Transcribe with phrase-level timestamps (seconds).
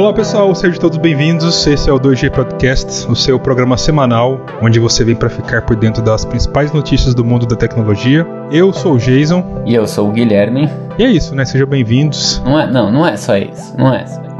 [0.00, 1.66] Olá pessoal, sejam todos bem-vindos.
[1.66, 5.76] Esse é o 2G Podcast, o seu programa semanal, onde você vem para ficar por
[5.76, 8.26] dentro das principais notícias do mundo da tecnologia.
[8.50, 9.62] Eu sou o Jason.
[9.66, 10.70] E eu sou o Guilherme.
[10.98, 11.44] E é isso, né?
[11.44, 12.40] Sejam bem-vindos.
[12.46, 13.76] Não, é, não, não é só isso.
[13.76, 14.30] Não é só isso.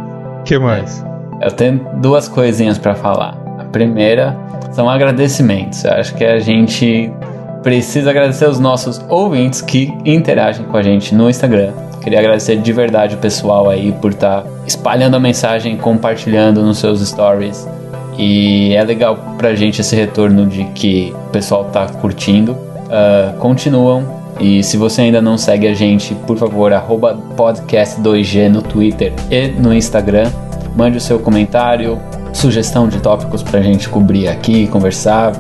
[0.41, 1.05] O que mais?
[1.43, 3.37] É, eu tenho duas coisinhas para falar.
[3.59, 4.35] A primeira
[4.73, 5.85] são agradecimentos.
[5.85, 7.13] Eu acho que a gente
[7.63, 12.73] precisa agradecer os nossos ouvintes que interagem com a gente no Instagram Queria agradecer de
[12.73, 17.69] verdade o pessoal aí por estar tá espalhando a mensagem, compartilhando nos seus stories.
[18.19, 22.53] E é legal pra gente esse retorno de que o pessoal tá curtindo.
[22.53, 24.21] Uh, continuam.
[24.39, 26.73] E se você ainda não segue a gente, por favor,
[27.37, 30.31] podcast2g no Twitter e no Instagram.
[30.75, 31.99] Mande o seu comentário,
[32.33, 35.33] sugestão de tópicos pra gente cobrir aqui, conversar.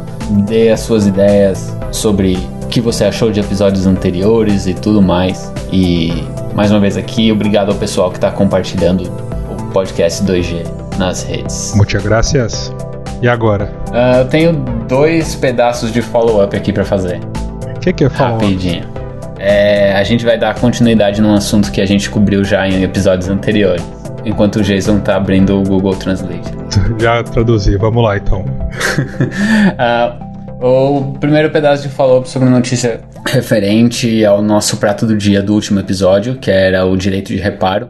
[0.46, 5.50] Dê as suas ideias sobre o que você achou de episódios anteriores e tudo mais.
[5.72, 6.12] E
[6.54, 9.10] mais uma vez aqui, obrigado ao pessoal que está compartilhando
[9.50, 10.66] o podcast 2G
[10.98, 11.72] nas redes.
[11.74, 12.72] Muitas graças.
[13.22, 13.70] E agora?
[13.88, 14.52] Uh, eu tenho
[14.88, 17.20] dois pedaços de follow-up aqui para fazer.
[17.76, 18.44] O que, que é follow-up?
[18.44, 18.88] Rapidinho.
[19.38, 23.28] É, a gente vai dar continuidade num assunto que a gente cobriu já em episódios
[23.28, 23.82] anteriores.
[24.24, 26.50] Enquanto o Jason tá abrindo o Google Translate.
[27.00, 28.44] Já traduzi, vamos lá então.
[30.60, 35.54] uh, o primeiro pedaço de follow-up sobre notícia referente ao nosso prato do dia do
[35.54, 37.88] último episódio, que era o direito de reparo.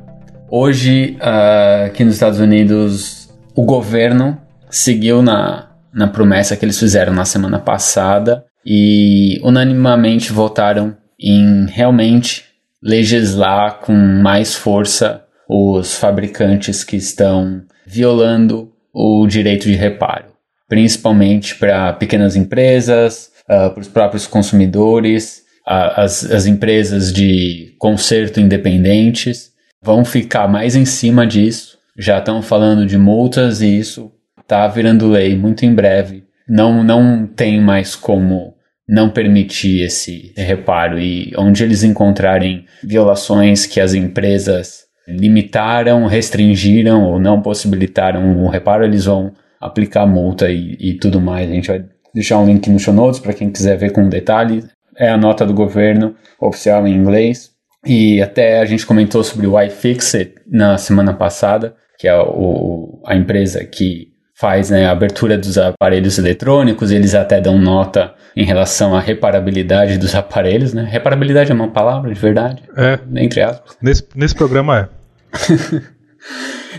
[0.50, 7.14] Hoje, uh, aqui nos Estados Unidos, o governo seguiu na, na promessa que eles fizeram
[7.14, 12.44] na semana passada e unanimamente votaram em realmente
[12.82, 20.30] legislar com mais força os fabricantes que estão violando o direito de reparo
[20.70, 29.50] principalmente para pequenas empresas, uh, para os próprios consumidores, as, as empresas de conserto independentes
[29.82, 31.78] vão ficar mais em cima disso.
[31.98, 36.24] Já estão falando de multas e isso está virando lei muito em breve.
[36.48, 38.54] Não, não tem mais como
[38.88, 47.20] não permitir esse reparo e onde eles encontrarem violações que as empresas limitaram, restringiram ou
[47.20, 51.48] não possibilitaram o reparo, eles vão aplicar multa e, e tudo mais.
[51.48, 51.84] A gente vai
[52.14, 54.64] deixar um link no show notes para quem quiser ver com detalhe.
[54.96, 57.50] É a nota do governo oficial em inglês.
[57.86, 63.16] E até a gente comentou sobre o iFixit na semana passada, que é o, a
[63.16, 64.10] empresa que
[64.40, 69.98] faz né, a abertura dos aparelhos eletrônicos, eles até dão nota em relação à reparabilidade
[69.98, 70.88] dos aparelhos, né?
[70.90, 72.62] Reparabilidade é uma palavra de verdade?
[72.74, 72.98] É.
[73.16, 73.76] Entre aspas.
[73.82, 75.80] Nesse, nesse programa é.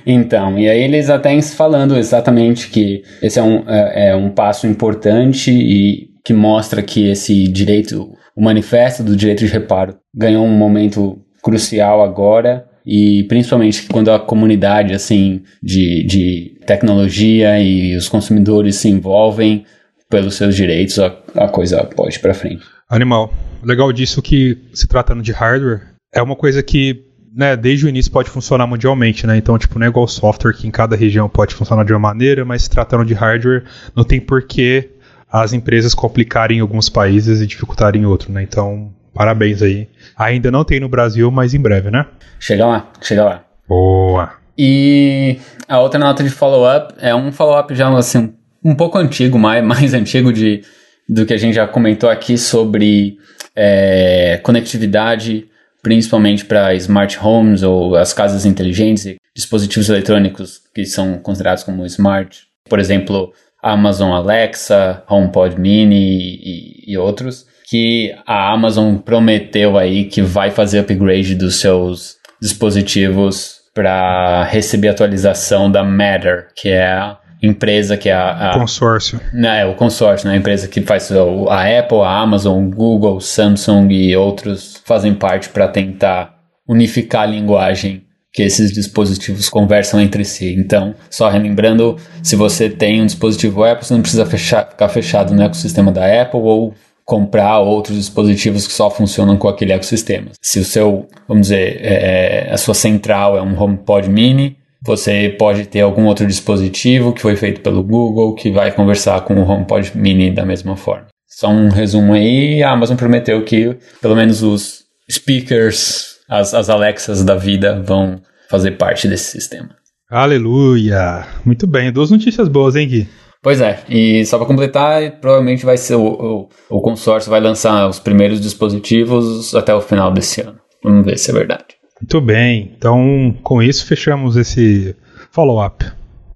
[0.05, 4.67] Então, e aí eles até falando exatamente que esse é um, é, é um passo
[4.67, 10.57] importante e que mostra que esse direito, o manifesto do direito de reparo, ganhou um
[10.57, 18.75] momento crucial agora e principalmente quando a comunidade assim de, de tecnologia e os consumidores
[18.75, 19.65] se envolvem
[20.09, 22.63] pelos seus direitos, a, a coisa pode para frente.
[22.89, 23.33] Animal.
[23.63, 25.81] Legal disso que se tratando de hardware,
[26.13, 29.37] é uma coisa que né, desde o início pode funcionar mundialmente, né?
[29.37, 32.43] Então, tipo, não é igual software que em cada região pode funcionar de uma maneira,
[32.43, 33.63] mas se tratando de hardware,
[33.95, 34.89] não tem porquê
[35.31, 38.43] as empresas complicarem em alguns países e dificultarem em outros, né?
[38.43, 39.87] Então, parabéns aí.
[40.17, 42.05] Ainda não tem no Brasil, mas em breve, né?
[42.39, 43.43] Chega lá, chega lá.
[43.67, 44.33] Boa.
[44.57, 49.63] E a outra nota de follow-up é um follow-up já assim um pouco antigo, mais,
[49.65, 50.61] mais antigo de,
[51.07, 53.17] do que a gente já comentou aqui sobre
[53.55, 55.47] é, conectividade
[55.81, 61.85] principalmente para smart homes ou as casas inteligentes e dispositivos eletrônicos que são considerados como
[61.85, 70.05] smart, por exemplo, Amazon Alexa, HomePod Mini e, e outros, que a Amazon prometeu aí
[70.05, 77.97] que vai fazer upgrade dos seus dispositivos para receber atualização da Matter, que é empresa
[77.97, 79.19] que é a, a consórcio.
[79.33, 80.35] Né, é, o consórcio, né?
[80.35, 85.67] A empresa que faz a Apple, a Amazon, Google, Samsung e outros fazem parte para
[85.67, 86.35] tentar
[86.67, 88.03] unificar a linguagem
[88.33, 90.55] que esses dispositivos conversam entre si.
[90.57, 95.33] Então, só relembrando, se você tem um dispositivo Apple, você não precisa fechar, ficar fechado
[95.33, 96.73] no ecossistema da Apple ou
[97.03, 100.27] comprar outros dispositivos que só funcionam com aquele ecossistema.
[100.41, 105.35] Se o seu, vamos dizer, é, é a sua central é um HomePod Mini, você
[105.37, 109.47] pode ter algum outro dispositivo que foi feito pelo Google que vai conversar com o
[109.47, 111.07] HomePod Mini da mesma forma.
[111.27, 117.23] Só um resumo aí, a Amazon prometeu que pelo menos os speakers, as, as Alexas
[117.23, 119.69] da vida vão fazer parte desse sistema.
[120.09, 121.25] Aleluia!
[121.45, 123.07] Muito bem, duas notícias boas, hein, Gui?
[123.41, 127.87] Pois é, e só para completar, provavelmente vai ser o, o, o consórcio vai lançar
[127.87, 130.59] os primeiros dispositivos até o final desse ano.
[130.83, 131.80] Vamos ver se é verdade.
[132.01, 132.73] Muito bem.
[132.75, 134.95] Então, com isso, fechamos esse
[135.31, 135.85] follow-up.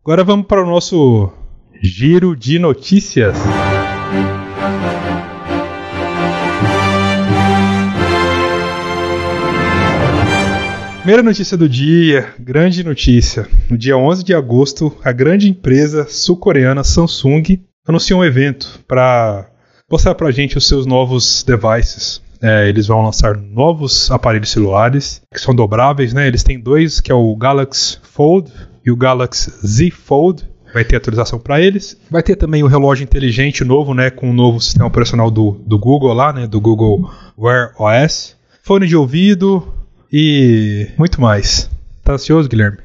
[0.03, 1.31] Agora vamos para o nosso
[1.81, 3.35] giro de notícias.
[10.99, 13.47] Primeira notícia do dia, grande notícia.
[13.69, 19.49] No dia 11 de agosto, a grande empresa sul-coreana Samsung anunciou um evento para
[19.89, 22.21] mostrar para a gente os seus novos devices.
[22.41, 26.27] É, eles vão lançar novos aparelhos celulares que são dobráveis, né?
[26.27, 28.51] Eles têm dois, que é o Galaxy Fold
[28.85, 30.43] e o Galaxy Z Fold.
[30.73, 31.97] Vai ter atualização para eles.
[32.11, 34.09] Vai ter também o relógio inteligente novo, né?
[34.09, 36.47] Com o novo sistema operacional do, do Google lá, né?
[36.47, 38.35] Do Google Wear OS.
[38.61, 39.73] Fone de ouvido
[40.11, 41.69] e muito mais.
[42.03, 42.79] Tá ansioso, Guilherme?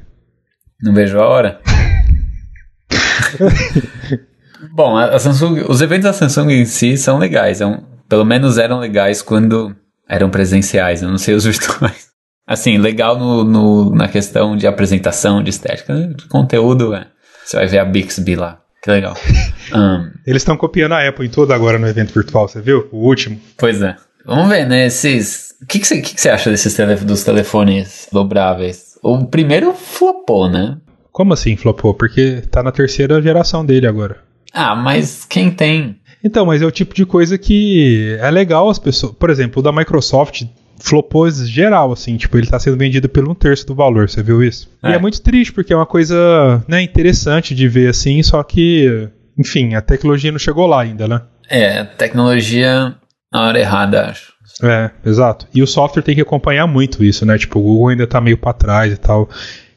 [0.81, 1.61] Não vejo a hora.
[4.73, 7.61] Bom, a Samsung, os eventos da Samsung em si são legais.
[7.61, 9.75] É um, pelo menos eram legais quando
[10.09, 11.01] eram presenciais.
[11.01, 12.11] Eu não sei os virtuais.
[12.47, 15.95] Assim, legal no, no, na questão de apresentação, de estética.
[15.95, 17.07] De conteúdo, é.
[17.45, 18.61] Você vai ver a Bixby lá.
[18.83, 19.17] Que legal.
[19.73, 22.89] Um, Eles estão copiando a Apple em tudo agora no evento virtual, você viu?
[22.91, 23.41] O último.
[23.57, 23.95] Pois é.
[24.27, 24.87] Vamos ver, né?
[24.87, 25.55] Esses.
[25.63, 28.99] O que, que, você, que, que acha desses tele, dos telefones dobráveis?
[29.01, 30.77] O primeiro flopou, né?
[31.13, 31.95] Como assim flopou?
[31.95, 34.25] Porque tá na terceira geração dele agora.
[34.53, 36.00] Ah, mas quem tem?
[36.23, 39.15] Então, mas é o tipo de coisa que é legal as pessoas.
[39.15, 40.45] Por exemplo, o da Microsoft
[40.79, 44.43] flopou geral, assim, tipo, ele tá sendo vendido pelo um terço do valor, você viu
[44.43, 44.71] isso?
[44.83, 44.91] É.
[44.91, 49.09] E é muito triste, porque é uma coisa, né, interessante de ver, assim, só que,
[49.39, 51.21] enfim, a tecnologia não chegou lá ainda, né?
[51.49, 52.95] É, tecnologia
[53.33, 54.33] na hora errada, acho.
[54.63, 55.47] É, exato.
[55.55, 57.39] E o software tem que acompanhar muito isso, né?
[57.39, 59.29] Tipo, o Google ainda tá meio para trás e tal.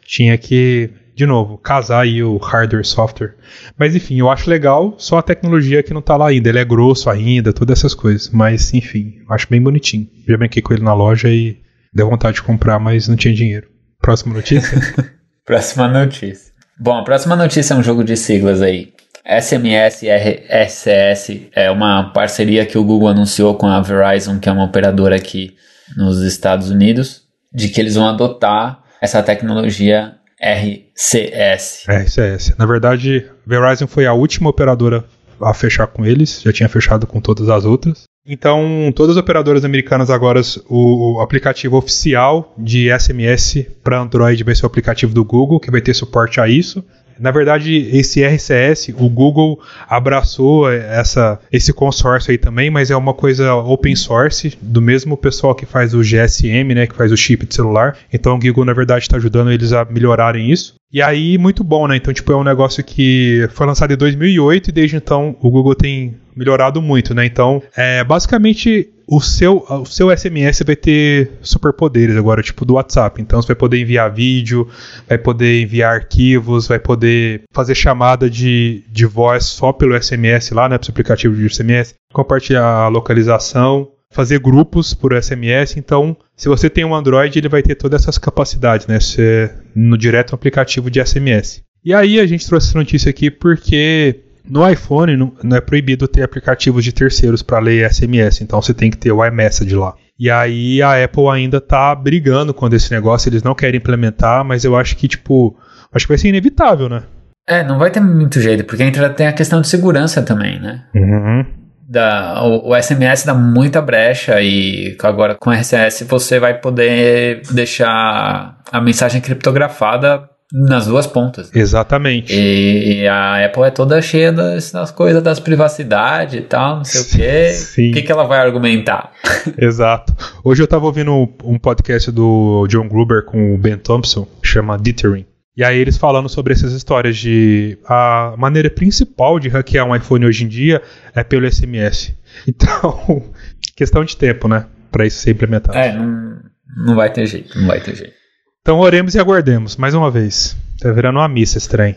[0.05, 3.35] Tinha que de novo, casar aí o hardware e software.
[3.77, 6.49] Mas enfim, eu acho legal, só a tecnologia que não tá lá ainda.
[6.49, 8.29] Ele é grosso ainda, todas essas coisas.
[8.29, 10.07] Mas enfim, eu acho bem bonitinho.
[10.27, 11.57] Já brinquei com ele na loja e
[11.93, 13.67] deu vontade de comprar, mas não tinha dinheiro.
[14.01, 14.79] Próxima notícia?
[15.45, 16.51] próxima notícia.
[16.79, 18.93] Bom, a próxima notícia é um jogo de siglas aí.
[19.25, 24.65] SMS e é uma parceria que o Google anunciou com a Verizon, que é uma
[24.65, 25.55] operadora aqui
[25.95, 27.21] nos Estados Unidos,
[27.53, 31.85] de que eles vão adotar essa tecnologia RCS.
[31.87, 32.55] RCS.
[32.57, 35.05] Na verdade, Verizon foi a última operadora
[35.41, 38.03] a fechar com eles, já tinha fechado com todas as outras.
[38.25, 44.55] Então, todas as operadoras americanas agora, o, o aplicativo oficial de SMS para Android vai
[44.55, 46.83] ser o aplicativo do Google, que vai ter suporte a isso.
[47.19, 53.13] Na verdade, esse RCS, o Google abraçou essa, esse consórcio aí também, mas é uma
[53.13, 57.45] coisa open source, do mesmo pessoal que faz o GSM, né, que faz o chip
[57.45, 57.97] de celular.
[58.11, 60.75] Então o Google, na verdade, está ajudando eles a melhorarem isso.
[60.93, 61.97] E aí, muito bom, né?
[61.97, 65.73] Então, tipo, é um negócio que foi lançado em 2008 e desde então o Google
[65.73, 67.25] tem melhorado muito, né?
[67.25, 73.19] Então, é, basicamente, o seu, o seu SMS vai ter superpoderes agora, tipo do WhatsApp.
[73.19, 74.67] Então, você vai poder enviar vídeo,
[75.09, 80.69] vai poder enviar arquivos, vai poder fazer chamada de, de voz só pelo SMS lá,
[80.69, 80.77] né?
[80.77, 85.77] Pro seu aplicativo de SMS, compartilhar a localização fazer grupos por SMS.
[85.77, 88.99] Então, se você tem um Android, ele vai ter todas essas capacidades, né?
[88.99, 91.61] Ser no direto aplicativo de SMS.
[91.83, 96.07] E aí a gente trouxe essa notícia aqui porque no iPhone não, não é proibido
[96.07, 99.93] ter aplicativos de terceiros para ler SMS, então você tem que ter o iMessage lá.
[100.17, 104.63] E aí a Apple ainda tá brigando com esse negócio, eles não querem implementar, mas
[104.63, 105.57] eu acho que tipo,
[105.91, 107.03] acho que vai ser inevitável, né?
[107.45, 110.85] É, não vai ter muito jeito, porque entra tem a questão de segurança também, né?
[110.95, 116.59] Uhum dá, o, o, SMS dá muita brecha e agora com o RCS você vai
[116.59, 121.49] poder deixar a mensagem criptografada nas duas pontas.
[121.53, 122.33] Exatamente.
[122.33, 126.83] E, e, a Apple é toda cheia das, das coisas das privacidade e tal, não
[126.83, 127.49] sei o quê.
[127.53, 127.89] Sim.
[127.89, 129.11] O que, que ela vai argumentar?
[129.57, 130.13] Exato.
[130.43, 131.11] Hoje eu estava ouvindo
[131.43, 135.25] um podcast do John Gruber com o Ben Thompson, chama Dithering.
[135.55, 140.25] E aí eles falando sobre essas histórias de a maneira principal de hackear um iPhone
[140.25, 140.81] hoje em dia
[141.15, 142.13] é pelo SMS.
[142.47, 143.31] Então,
[143.75, 145.77] questão de tempo, né, para isso ser implementado.
[145.77, 146.39] É, não,
[146.77, 148.13] não vai ter jeito, não vai ter jeito.
[148.59, 150.57] Então oremos e aguardemos, mais uma vez.
[150.81, 151.95] Tá virando uma missa estranha.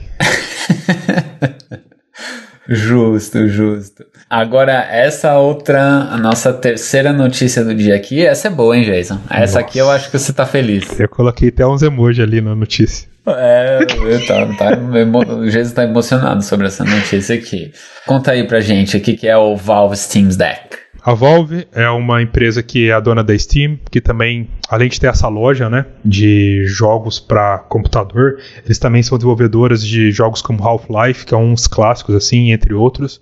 [2.68, 4.04] justo, justo.
[4.28, 9.18] Agora, essa outra, a nossa terceira notícia do dia aqui, essa é boa, hein, Jason?
[9.30, 9.60] Essa Nossa.
[9.60, 11.00] aqui eu acho que você tá feliz.
[11.00, 13.08] Eu coloquei até uns emojis ali na notícia.
[13.26, 13.80] É,
[14.26, 17.73] tá, tá, o Jesus tá emocionado sobre essa notícia aqui.
[18.06, 20.87] Conta aí pra gente o que, que é o Valve Steam Deck.
[21.06, 24.99] A Valve é uma empresa que é a dona da Steam, que também, além de
[24.99, 30.61] ter essa loja né, de jogos para computador, eles também são desenvolvedoras de jogos como
[30.64, 33.21] Half-Life, que é uns clássicos assim, entre outros.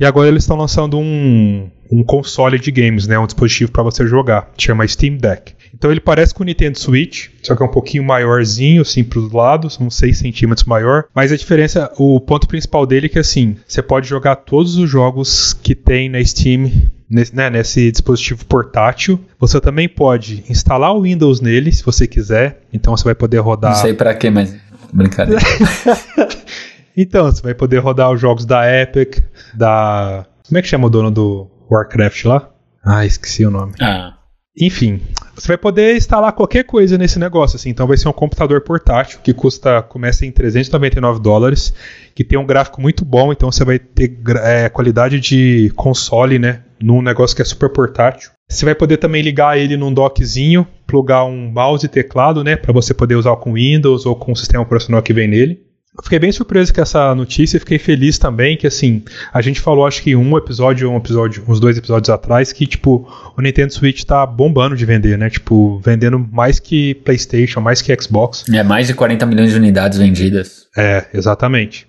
[0.00, 3.18] E agora eles estão lançando um, um console de games, né?
[3.18, 4.50] Um dispositivo para você jogar.
[4.56, 5.52] Chama Steam Deck.
[5.74, 9.30] Então ele parece com o Nintendo Switch, só que é um pouquinho maiorzinho, assim, pros
[9.30, 11.04] lados, uns 6 centímetros maior.
[11.14, 14.88] Mas a diferença, o ponto principal dele é que, assim, você pode jogar todos os
[14.88, 16.70] jogos que tem na Steam
[17.10, 19.18] Nesse, né, nesse, dispositivo portátil.
[19.36, 22.60] Você também pode instalar o Windows nele, se você quiser.
[22.72, 23.72] Então você vai poder rodar.
[23.72, 24.54] Não sei para quê, mas
[24.92, 25.42] brincadeira.
[26.96, 29.18] então, você vai poder rodar os jogos da Epic,
[29.54, 30.26] da.
[30.46, 32.50] Como é que chama o dono do Warcraft lá?
[32.84, 33.74] Ah, esqueci o nome.
[33.80, 34.14] Ah.
[34.58, 35.00] Enfim,
[35.34, 37.70] você vai poder instalar qualquer coisa nesse negócio, assim.
[37.70, 41.72] Então vai ser um computador portátil que custa, começa em 399 dólares,
[42.14, 46.62] que tem um gráfico muito bom, então você vai ter é, qualidade de console, né?
[46.82, 48.30] Num negócio que é super portátil.
[48.48, 52.56] Você vai poder também ligar ele num dockzinho, plugar um mouse e teclado, né?
[52.56, 55.69] Para você poder usar com Windows ou com o sistema operacional que vem nele.
[55.96, 59.60] Eu fiquei bem surpreso com essa notícia e fiquei feliz também que, assim, a gente
[59.60, 63.74] falou, acho que um episódio, um episódio, uns dois episódios atrás, que, tipo, o Nintendo
[63.74, 65.28] Switch tá bombando de vender, né?
[65.28, 68.44] Tipo, vendendo mais que PlayStation, mais que Xbox.
[68.48, 70.68] É, mais de 40 milhões de unidades vendidas.
[70.76, 71.88] É, exatamente.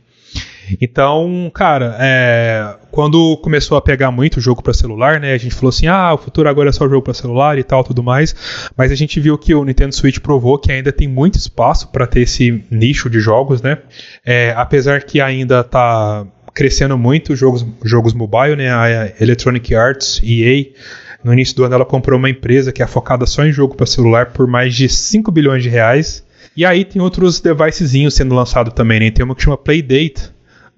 [0.82, 5.70] Então, cara, é, quando começou a pegar muito jogo para celular, né, a gente falou
[5.70, 8.36] assim, ah, o futuro agora é só jogo para celular e tal, tudo mais.
[8.76, 12.06] Mas a gente viu que o Nintendo Switch provou que ainda tem muito espaço para
[12.06, 13.78] ter esse nicho de jogos, né?
[14.26, 18.72] É, apesar que ainda tá crescendo muito jogos, jogos mobile, né?
[18.72, 20.66] A Electronic Arts, EA,
[21.24, 23.86] no início do ano ela comprou uma empresa que é focada só em jogo para
[23.86, 26.26] celular por mais de 5 bilhões de reais.
[26.56, 29.12] E aí tem outros devicezinhos sendo lançados também, né?
[29.12, 30.32] Tem uma que chama Playdate,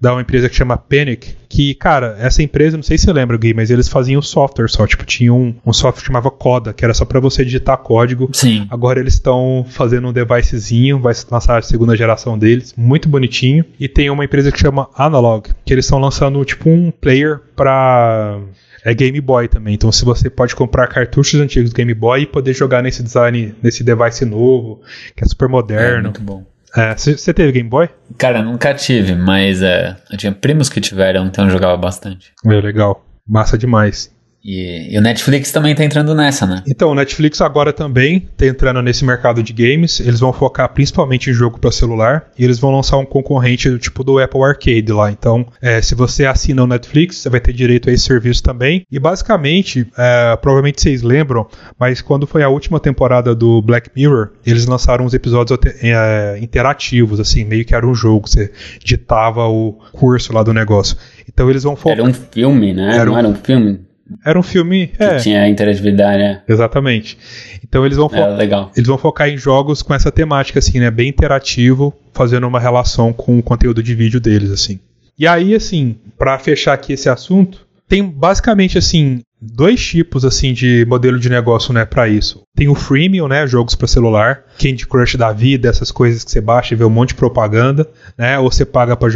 [0.04, 3.38] da uma empresa que chama Panic, que, cara, essa empresa, não sei se você lembra,
[3.38, 6.84] Gui, mas eles faziam software só, tipo, tinha um, um software que chamava Coda, que
[6.84, 8.28] era só para você digitar código.
[8.32, 8.66] Sim.
[8.70, 13.64] Agora eles estão fazendo um devicezinho, vai lançar a segunda geração deles, muito bonitinho.
[13.80, 18.40] E tem uma empresa que chama Analog, que eles estão lançando, tipo, um player para
[18.84, 19.74] é Game Boy também.
[19.74, 23.54] Então, se você pode comprar cartuchos antigos do Game Boy e poder jogar nesse design,
[23.62, 24.82] nesse device novo,
[25.16, 25.98] que é super moderno.
[25.98, 26.44] É muito bom.
[26.74, 27.88] Você é, teve Game Boy?
[28.18, 32.32] Cara, nunca tive, mas é, eu tinha primos que tiveram, então eu jogava bastante.
[32.44, 33.04] É legal.
[33.26, 34.13] Massa demais.
[34.44, 36.62] E, e, o Netflix também tá entrando nessa, né?
[36.68, 40.00] Então, o Netflix agora também tá entrando nesse mercado de games.
[40.00, 42.26] Eles vão focar principalmente em jogo para celular.
[42.38, 45.10] E eles vão lançar um concorrente do tipo do Apple Arcade lá.
[45.10, 48.84] Então, é, se você assina o Netflix, você vai ter direito a esse serviço também.
[48.92, 51.48] E basicamente, é, provavelmente vocês lembram,
[51.78, 57.18] mas quando foi a última temporada do Black Mirror, eles lançaram uns episódios é, interativos,
[57.18, 58.28] assim, meio que era um jogo.
[58.28, 58.52] Você
[58.84, 60.98] ditava o curso lá do negócio.
[61.26, 61.98] Então eles vão focar.
[61.98, 62.96] Era um filme, né?
[62.96, 63.18] Era Não um...
[63.18, 63.80] era um filme?
[64.24, 64.88] Era um filme.
[64.88, 66.42] Que é, tinha interatividade, né?
[66.48, 67.16] Exatamente.
[67.62, 70.90] Então eles vão, é, eles vão focar em jogos com essa temática, assim, né?
[70.90, 74.78] Bem interativo, fazendo uma relação com o conteúdo de vídeo deles, assim.
[75.18, 80.84] E aí, assim, para fechar aqui esse assunto, tem basicamente, assim, dois tipos, assim, de
[80.88, 82.42] modelo de negócio, né, para isso.
[82.56, 86.40] Tem o freemium, né, jogos para celular, Candy Crush da vida, essas coisas que você
[86.40, 89.10] baixa e vê um monte de propaganda, né, ou você paga para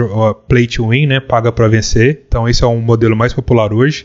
[0.47, 2.25] play to win, né, paga para vencer.
[2.29, 4.05] Então esse é um modelo mais popular hoje.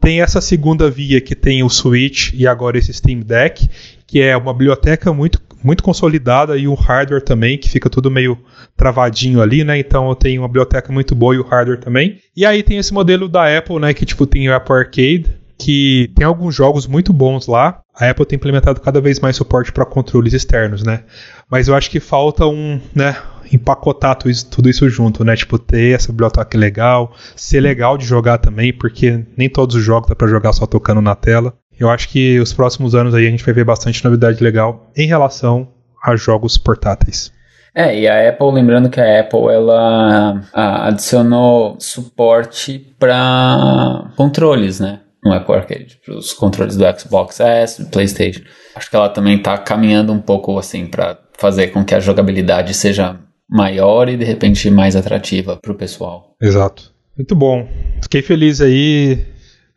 [0.00, 3.68] Tem essa segunda via que tem o Switch e agora esse Steam Deck,
[4.06, 8.38] que é uma biblioteca muito, muito consolidada e um hardware também, que fica tudo meio
[8.76, 9.78] travadinho ali, né?
[9.78, 12.18] Então eu tenho uma biblioteca muito boa e o hardware também.
[12.36, 13.92] E aí tem esse modelo da Apple, né?
[13.92, 15.26] Que tipo tem o Apple Arcade,
[15.58, 17.80] que tem alguns jogos muito bons lá.
[17.94, 21.02] A Apple tem implementado cada vez mais suporte para controles externos, né?
[21.50, 23.16] Mas eu acho que falta um, né,
[23.52, 25.34] empacotar tudo isso, tudo isso junto, né?
[25.34, 30.08] Tipo, ter essa biblioteca legal, ser legal de jogar também, porque nem todos os jogos
[30.08, 31.52] dá para jogar só tocando na tela.
[31.78, 35.06] Eu acho que os próximos anos aí a gente vai ver bastante novidade legal em
[35.06, 35.68] relação
[36.02, 37.32] a jogos portáteis.
[37.74, 45.00] É, e a Apple, lembrando que a Apple ela adicionou suporte para controles, né?
[45.28, 48.42] No Apple Arcade, para os controles do Xbox S, do PlayStation.
[48.74, 52.74] Acho que ela também está caminhando um pouco assim para fazer com que a jogabilidade
[52.74, 53.18] seja
[53.48, 56.34] maior e de repente mais atrativa para o pessoal.
[56.40, 56.92] Exato.
[57.16, 57.68] Muito bom.
[58.02, 59.26] Fiquei feliz aí.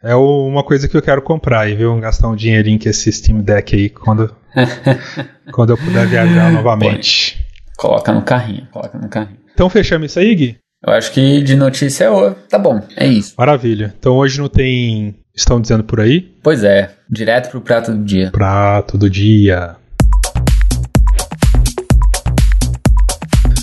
[0.03, 1.95] É uma coisa que eu quero comprar e viu?
[1.99, 4.35] Gastar um dinheirinho com esse Steam Deck aí quando,
[5.53, 7.39] quando eu puder viajar novamente.
[7.77, 9.39] Coloca no carrinho, coloca no carrinho.
[9.53, 10.57] Então fechamos isso aí, Gui?
[10.85, 13.35] Eu acho que de notícia é tá bom, é isso.
[13.37, 13.93] Maravilha.
[13.97, 15.15] Então hoje não tem.
[15.33, 16.29] Estão dizendo por aí?
[16.43, 18.31] Pois é, direto pro prato do dia.
[18.31, 19.77] Prato do dia.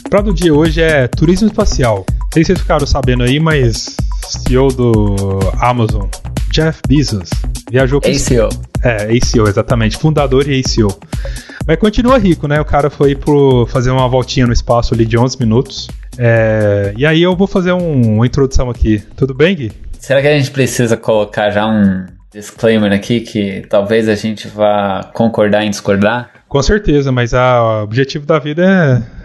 [0.08, 2.06] prato do dia hoje é turismo espacial.
[2.08, 3.94] Não sei se vocês ficaram sabendo aí, mas
[4.26, 6.08] CEO do Amazon,
[6.50, 7.28] Jeff Bezos,
[7.70, 8.48] viajou para ACO.
[8.82, 10.98] É, ACO, exatamente, fundador e ACO.
[11.66, 12.58] Mas continua rico, né?
[12.58, 15.88] O cara foi pro fazer uma voltinha no espaço ali de 11 minutos.
[16.16, 19.02] É, e aí eu vou fazer um, uma introdução aqui.
[19.14, 19.87] Tudo bem, Gui?
[19.98, 25.10] Será que a gente precisa colocar já um disclaimer aqui que talvez a gente vá
[25.12, 26.30] concordar em discordar?
[26.48, 29.18] Com certeza, mas a, o objetivo da vida é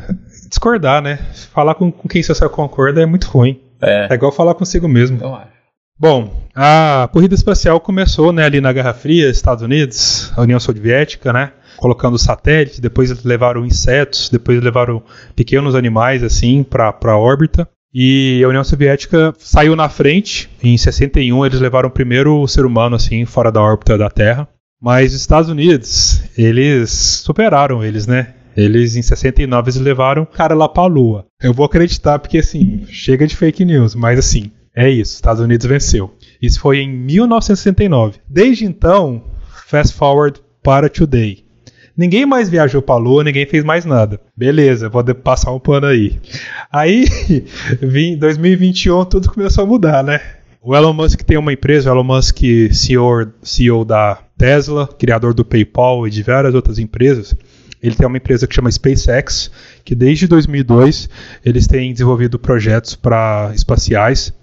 [0.50, 1.20] discordar, né?
[1.54, 3.62] Falar com, com quem você concorda é muito ruim.
[3.82, 4.08] É.
[4.10, 5.20] é igual falar consigo mesmo.
[5.22, 5.54] Eu acho.
[6.00, 11.32] Bom, a corrida espacial começou né, ali na Guerra Fria, Estados Unidos, a União Soviética,
[11.32, 11.52] né?
[11.78, 15.04] Colocando satélites, depois levaram insetos, depois levaram
[15.36, 17.68] pequenos animais assim para a órbita.
[17.94, 20.50] E a União Soviética saiu na frente.
[20.62, 24.48] Em 61 eles levaram o primeiro ser humano assim fora da órbita da Terra.
[24.82, 28.34] Mas os Estados Unidos, eles superaram eles, né?
[28.56, 31.26] Eles em 69 eles levaram o cara lá para a Lua.
[31.42, 35.66] Eu vou acreditar porque assim, chega de fake news, mas assim, é isso, Estados Unidos
[35.66, 36.16] venceu.
[36.42, 38.20] Isso foi em 1969.
[38.28, 39.24] Desde então,
[39.68, 41.46] fast forward para today.
[41.96, 44.20] Ninguém mais viajou para a Lua, ninguém fez mais nada.
[44.36, 46.20] Beleza, vou passar um pano aí.
[46.72, 47.06] Aí,
[47.82, 50.20] em 2021, tudo começou a mudar, né?
[50.60, 52.40] O Elon Musk tem uma empresa, o Elon Musk,
[52.72, 57.36] CEO, CEO da Tesla, criador do PayPal e de várias outras empresas.
[57.82, 59.52] Ele tem uma empresa que chama SpaceX,
[59.84, 61.10] que desde 2002
[61.46, 64.34] eles têm desenvolvido projetos para espaciais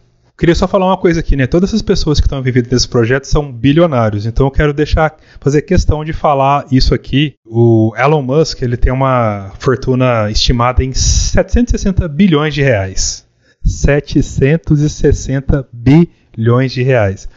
[0.41, 1.47] Queria só falar uma coisa aqui, né?
[1.47, 5.61] Todas essas pessoas que estão envolvidas nesse projeto são bilionários, então eu quero deixar, fazer
[5.61, 7.35] questão de falar isso aqui.
[7.45, 13.27] O Elon Musk, ele tem uma fortuna estimada em 760 bilhões de reais.
[13.63, 17.29] 760 bilhões de reais.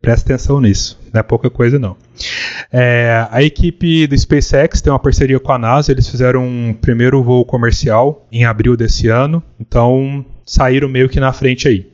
[0.00, 1.96] Presta atenção nisso, não é pouca coisa não.
[2.72, 7.20] É, a equipe do SpaceX tem uma parceria com a NASA, eles fizeram um primeiro
[7.20, 11.93] voo comercial em abril desse ano, então saíram meio que na frente aí.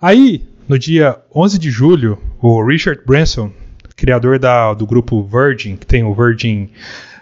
[0.00, 3.52] Aí, no dia 11 de julho, o Richard Branson,
[3.96, 6.70] criador da, do grupo Virgin, que tem o Virgin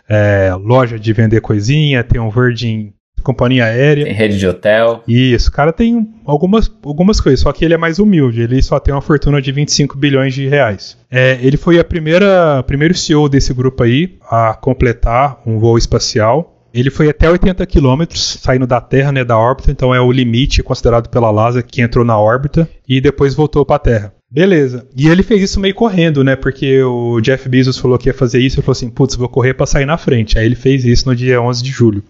[0.08, 4.04] é, loja de vender coisinha, tem o Virgin companhia aérea.
[4.04, 5.02] Tem rede de hotel.
[5.06, 8.78] Isso, o cara tem algumas, algumas coisas, só que ele é mais humilde, ele só
[8.78, 10.96] tem uma fortuna de 25 bilhões de reais.
[11.10, 16.57] É, ele foi a primeira primeiro CEO desse grupo aí a completar um voo espacial
[16.80, 20.62] ele foi até 80 km, saindo da Terra, né, da órbita, então é o limite
[20.62, 24.14] considerado pela NASA que entrou na órbita e depois voltou para a Terra.
[24.30, 24.86] Beleza.
[24.94, 26.36] E ele fez isso meio correndo, né?
[26.36, 29.54] Porque o Jeff Bezos falou que ia fazer isso e falou assim: putz, vou correr
[29.54, 30.38] para sair na frente.
[30.38, 32.02] Aí ele fez isso no dia 11 de julho.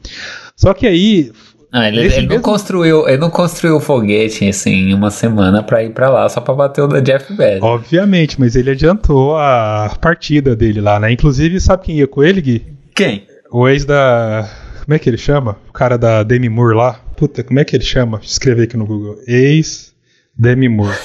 [0.56, 1.30] Só que aí.
[1.72, 2.28] Não, ele, ele mesmo...
[2.30, 6.28] não construiu, ele não construiu o foguete assim em uma semana para ir para lá
[6.28, 7.62] só para bater o da Jeff Bezos.
[7.62, 11.12] Obviamente, mas ele adiantou a partida dele lá, né?
[11.12, 12.66] Inclusive, sabe quem ia com ele, Gui?
[12.96, 13.26] Quem?
[13.50, 14.48] O ex da.
[14.84, 15.58] Como é que ele chama?
[15.68, 17.00] O cara da Demi Moore lá.
[17.16, 18.20] Puta, como é que ele chama?
[18.22, 19.18] Escrever aqui no Google.
[19.26, 19.94] Ex
[20.36, 20.96] Demi Moore.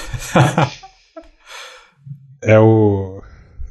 [2.43, 3.21] é o.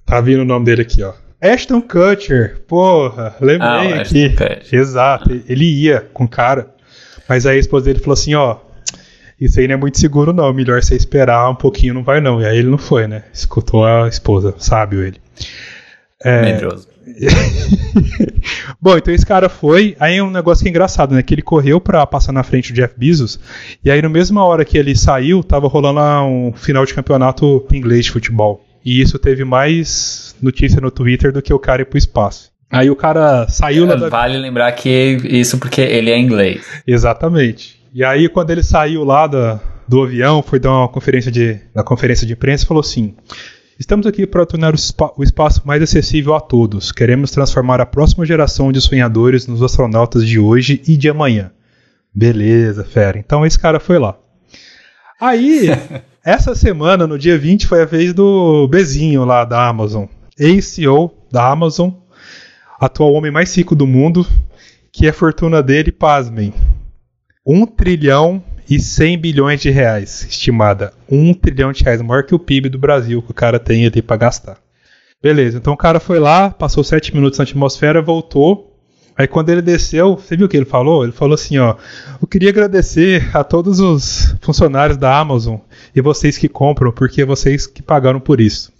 [0.07, 1.13] Tá vindo o nome dele aqui, ó.
[1.41, 2.63] Ashton Kutcher.
[2.67, 4.35] Porra, lembrei ah, aqui.
[4.73, 5.31] Exato.
[5.47, 6.75] Ele ia com o cara.
[7.29, 8.59] Mas aí a esposa dele falou assim: ó.
[9.41, 10.53] Isso aí não é muito seguro, não.
[10.53, 12.41] Melhor você esperar um pouquinho, não vai, não.
[12.41, 13.25] E aí ele não foi, né?
[13.33, 15.21] Escutou a esposa, sábio ele.
[16.25, 16.59] É.
[18.81, 19.97] Bom, então esse cara foi.
[19.99, 21.23] Aí um negócio que é engraçado, né?
[21.23, 23.39] Que ele correu para passar na frente do Jeff Bezos.
[23.85, 28.07] E aí, na mesma hora que ele saiu, tava rolando um final de campeonato inglês
[28.07, 28.65] de futebol.
[28.85, 32.51] E isso teve mais notícia no Twitter do que o cara ir pro espaço.
[32.71, 36.65] Aí o cara saiu é, Vale lembrar que isso porque ele é inglês.
[36.87, 37.81] Exatamente.
[37.95, 41.83] E aí, quando ele saiu lá da, do avião, foi dar uma conferência de, na
[41.85, 43.15] conferência de imprensa e falou assim:
[43.83, 44.75] Estamos aqui para tornar
[45.17, 46.93] o espaço mais acessível a todos.
[46.93, 51.51] Queremos transformar a próxima geração de sonhadores nos astronautas de hoje e de amanhã.
[52.15, 53.19] Beleza, fera.
[53.19, 54.17] Então esse cara foi lá.
[55.21, 55.67] Aí,
[56.25, 60.05] essa semana, no dia 20, foi a vez do Bezinho lá da Amazon.
[60.39, 61.91] Ex-CEO da Amazon,
[62.81, 64.25] atual homem mais rico do mundo,
[64.93, 66.55] que a fortuna dele, pasmem,
[67.45, 70.95] 1 trilhão e 100 bilhões de reais, estimada.
[71.11, 74.01] 1 trilhão de reais, maior que o PIB do Brasil que o cara tem ali
[74.01, 74.57] para gastar.
[75.23, 78.75] Beleza, então o cara foi lá, passou 7 minutos na atmosfera, voltou.
[79.15, 81.05] Aí quando ele desceu, você viu o que ele falou?
[81.05, 81.77] Ele falou assim, ó,
[82.21, 85.59] eu queria agradecer a todos os funcionários da Amazon
[85.95, 88.73] e vocês que compram, porque vocês que pagaram por isso.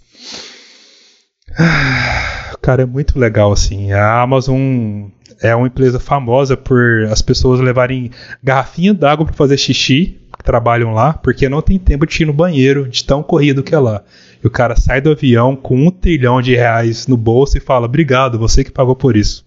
[1.55, 3.91] Ah, cara, é muito legal assim.
[3.91, 5.09] A Amazon
[5.41, 8.11] é uma empresa famosa por as pessoas levarem
[8.43, 12.33] garrafinha d'água para fazer xixi, que trabalham lá, porque não tem tempo de ir no
[12.33, 14.03] banheiro, de tão corrido que é lá.
[14.43, 17.85] E o cara sai do avião com um trilhão de reais no bolso e fala:
[17.85, 19.45] Obrigado, você que pagou por isso.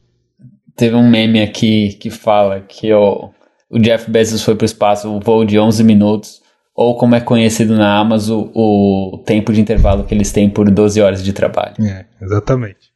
[0.75, 3.31] Teve um meme aqui que fala que o,
[3.71, 6.41] o Jeff Bezos foi para o espaço, o voo de 11 minutos,
[6.75, 11.01] ou como é conhecido na Amazon, o tempo de intervalo que eles têm por 12
[11.01, 11.75] horas de trabalho.
[11.81, 12.96] É, exatamente.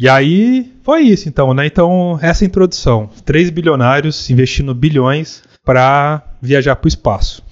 [0.00, 1.66] E aí foi isso, então, né?
[1.66, 3.10] Então, essa introdução.
[3.22, 7.42] Três bilionários investindo bilhões para viajar para o espaço.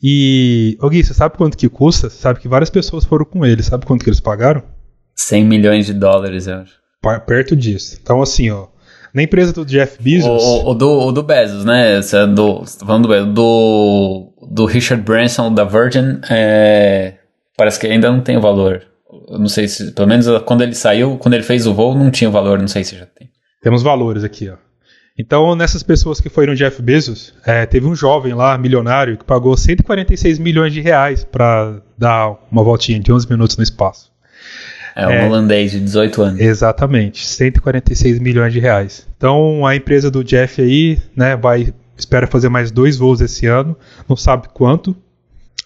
[0.00, 2.08] E, ô Gui, você sabe quanto que custa?
[2.08, 3.64] Você sabe que várias pessoas foram com ele.
[3.64, 4.62] Sabe quanto que eles pagaram?
[5.16, 6.74] 100 milhões de dólares, eu acho.
[7.26, 7.98] Perto disso.
[8.00, 8.68] Então, assim, ó.
[9.12, 10.28] Na empresa do Jeff Bezos.
[10.28, 12.00] O, o, do, o do Bezos, né?
[12.00, 17.14] Você, é do, você tá falando do, do, do Richard Branson da Virgin, é,
[17.56, 18.86] parece que ainda não tem o valor.
[19.28, 22.10] Eu não sei se, pelo menos quando ele saiu, quando ele fez o voo, não
[22.10, 23.30] tinha o valor, não sei se já tem.
[23.62, 24.56] Temos valores aqui, ó.
[25.18, 29.56] Então, nessas pessoas que foram Jeff Bezos, é, teve um jovem lá, milionário, que pagou
[29.56, 34.12] 146 milhões de reais para dar uma voltinha de 11 minutos no espaço.
[34.94, 36.40] É um é, holandês de 18 anos.
[36.40, 39.08] Exatamente, 146 milhões de reais.
[39.16, 43.76] Então, a empresa do Jeff aí, né, vai espera fazer mais dois voos esse ano,
[44.08, 44.96] não sabe quanto.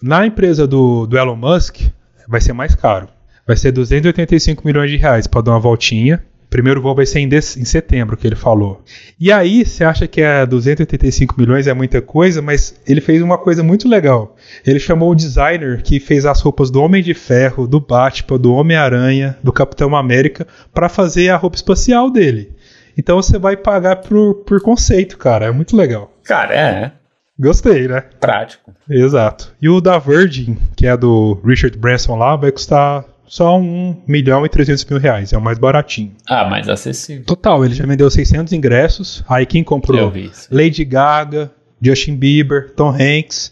[0.01, 1.81] Na empresa do, do Elon Musk,
[2.27, 3.09] vai ser mais caro.
[3.47, 7.29] Vai ser 285 milhões de reais para dar uma voltinha primeiro voo vai ser em,
[7.29, 8.85] em, setembro, que ele falou.
[9.19, 13.39] E aí, você acha que é 285 milhões é muita coisa, mas ele fez uma
[13.39, 14.37] coisa muito legal.
[14.65, 18.53] Ele chamou o designer que fez as roupas do Homem de Ferro, do Batman, do
[18.53, 22.53] Homem-Aranha, do Capitão América, para fazer a roupa espacial dele.
[22.99, 25.47] Então você vai pagar por, por conceito, cara.
[25.47, 26.13] É muito legal.
[26.23, 26.93] Cara, é.
[27.41, 28.05] Gostei, né?
[28.21, 28.75] Prático.
[28.91, 29.55] Exato.
[29.61, 34.45] E o da Virgin, que é do Richard Branson lá, vai custar só 1 milhão
[34.45, 35.33] e 300 mil reais.
[35.33, 36.13] É o mais baratinho.
[36.29, 37.25] Ah, mais acessível.
[37.25, 39.25] Total, ele já vendeu 600 ingressos.
[39.27, 40.13] Aí quem comprou?
[40.51, 43.51] Lady Gaga, Justin Bieber, Tom Hanks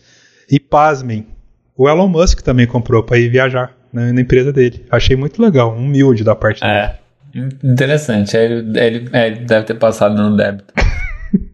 [0.51, 1.29] e pasmem.
[1.75, 4.85] O Elon Musk também comprou para ir viajar né, na empresa dele.
[4.90, 6.73] Achei muito legal, humilde da parte dele.
[6.75, 6.99] É,
[7.64, 8.37] interessante.
[8.37, 10.75] Ele, ele, é, ele deve ter passado no débito.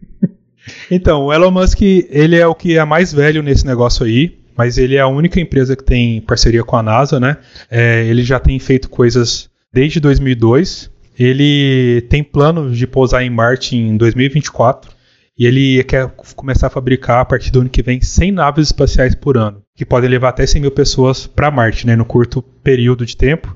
[0.91, 4.79] então, o Elon Musk, ele é o que é mais velho nesse negócio aí mas
[4.79, 7.37] ele é a única empresa que tem parceria com a NASA, né?
[7.71, 10.91] É, ele já tem feito coisas desde 2002.
[11.19, 14.91] Ele tem planos de pousar em Marte em 2024
[15.39, 19.15] e ele quer começar a fabricar a partir do ano que vem 100 naves espaciais
[19.15, 23.05] por ano, que podem levar até 100 mil pessoas para Marte, né, no curto período
[23.05, 23.55] de tempo.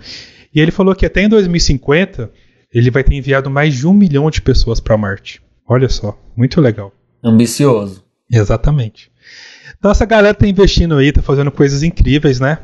[0.55, 2.31] E ele falou que até em 2050
[2.73, 5.43] ele vai ter enviado mais de um milhão de pessoas para Marte.
[5.67, 6.93] Olha só, muito legal.
[7.25, 8.05] Ambicioso.
[8.31, 9.11] Exatamente.
[9.79, 12.59] Então essa galera tá investindo aí, tá fazendo coisas incríveis, né?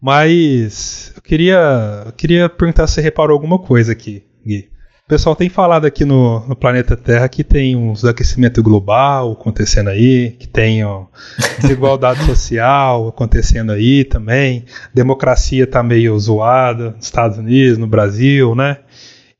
[0.00, 4.68] Mas eu queria, eu queria perguntar se você reparou alguma coisa aqui, Gui.
[5.04, 9.88] O pessoal tem falado aqui no, no planeta Terra que tem uns aquecimento global acontecendo
[9.88, 11.06] aí, que tem ó,
[11.58, 18.80] desigualdade social acontecendo aí também, democracia tá meio zoada nos Estados Unidos, no Brasil, né?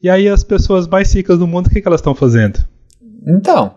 [0.03, 2.61] E aí as pessoas mais ricas do mundo, o que, que elas estão fazendo?
[3.27, 3.75] Então,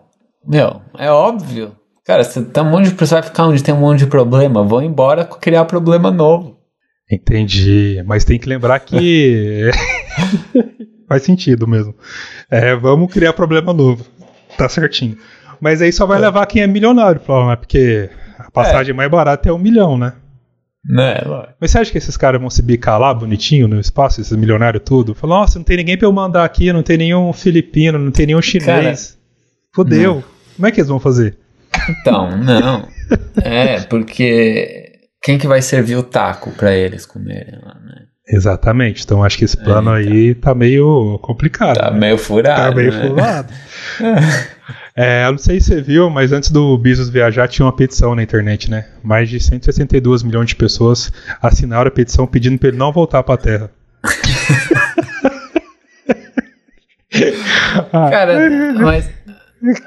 [0.48, 3.80] meu, é óbvio Cara, você tá um monte de pessoa vai ficar onde tem um
[3.80, 6.58] monte de problema, vão embora criar problema novo.
[7.10, 9.70] Entendi, mas tem que lembrar que
[11.08, 11.94] faz sentido mesmo.
[12.50, 14.04] É, vamos criar problema novo.
[14.56, 15.16] Tá certinho.
[15.60, 16.22] Mas aí só vai é.
[16.22, 18.96] levar quem é milionário, provavelmente, porque a passagem é.
[18.96, 20.14] mais barata é um milhão, né?
[20.84, 21.20] Né,
[21.60, 24.82] Mas você acha que esses caras vão se bicar lá bonitinho no espaço, esses milionários
[24.84, 25.14] tudo?
[25.14, 28.26] Falam, nossa, não tem ninguém pra eu mandar aqui, não tem nenhum filipino, não tem
[28.26, 28.66] nenhum chinês.
[28.66, 28.96] Cara,
[29.72, 30.14] Fodeu.
[30.16, 30.24] Não.
[30.56, 31.38] Como é que eles vão fazer?
[31.88, 32.88] Então, não.
[33.42, 38.02] É, porque quem que vai servir o taco para eles comerem lá, né?
[38.28, 39.04] Exatamente.
[39.04, 40.12] Então acho que esse plano é, então.
[40.12, 41.76] aí tá meio complicado.
[41.76, 41.98] Tá né?
[41.98, 42.70] meio furado.
[42.70, 43.08] Tá meio né?
[43.08, 43.52] furado.
[44.96, 48.14] é, eu não sei se você viu, mas antes do Bezos viajar tinha uma petição
[48.14, 48.86] na internet, né?
[49.02, 53.34] Mais de 162 milhões de pessoas assinaram a petição pedindo para ele não voltar para
[53.34, 53.70] a Terra.
[57.90, 59.10] Cara, mas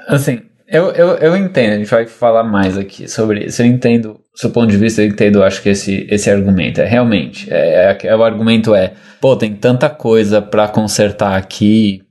[0.08, 3.62] assim, eu, eu, eu entendo, a gente vai falar mais aqui sobre isso.
[3.62, 6.86] Eu entendo, do seu ponto de vista, eu entendo, acho que esse, esse argumento é
[6.86, 7.52] realmente.
[7.52, 12.02] É, é, é o argumento é, pô, tem tanta coisa para consertar aqui,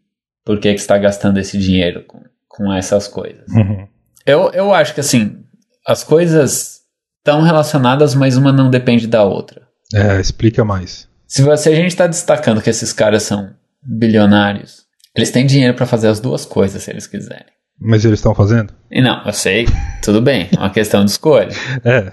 [0.45, 3.45] por que, que você está gastando esse dinheiro com, com essas coisas?
[3.49, 3.87] Uhum.
[4.25, 5.37] Eu, eu acho que assim,
[5.85, 6.81] as coisas
[7.17, 9.63] estão relacionadas, mas uma não depende da outra.
[9.93, 11.07] É, explica mais.
[11.27, 13.51] Se, você, a gente está destacando que esses caras são
[13.83, 17.54] bilionários, eles têm dinheiro para fazer as duas coisas se eles quiserem.
[17.79, 18.73] Mas eles estão fazendo?
[18.91, 19.67] Não, eu sei,
[20.01, 21.49] tudo bem, é uma questão de escolha.
[21.83, 22.11] É.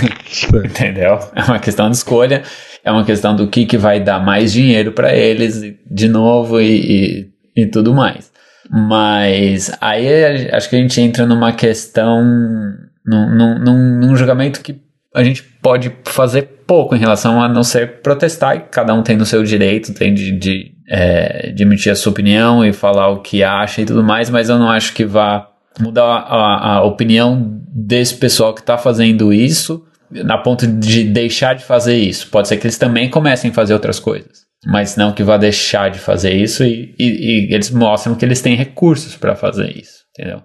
[0.66, 1.18] Entendeu?
[1.34, 2.42] É uma questão de escolha,
[2.84, 7.28] é uma questão do que, que vai dar mais dinheiro para eles, de novo, e,
[7.56, 8.30] e, e, tudo mais.
[8.70, 12.22] Mas aí acho que a gente entra numa questão,
[13.04, 14.80] num, num, num julgamento que
[15.14, 19.16] a gente pode fazer pouco em relação a não ser protestar, e cada um tem
[19.16, 21.54] no seu direito, tem de, de é,
[21.90, 24.92] a sua opinião e falar o que acha e tudo mais, mas eu não acho
[24.92, 25.48] que vá
[25.78, 31.64] mudar a, a opinião desse pessoal que está fazendo isso na ponto de deixar de
[31.64, 32.28] fazer isso.
[32.28, 35.90] Pode ser que eles também comecem a fazer outras coisas, mas não que vá deixar
[35.90, 40.04] de fazer isso e, e, e eles mostram que eles têm recursos para fazer isso,
[40.10, 40.42] entendeu?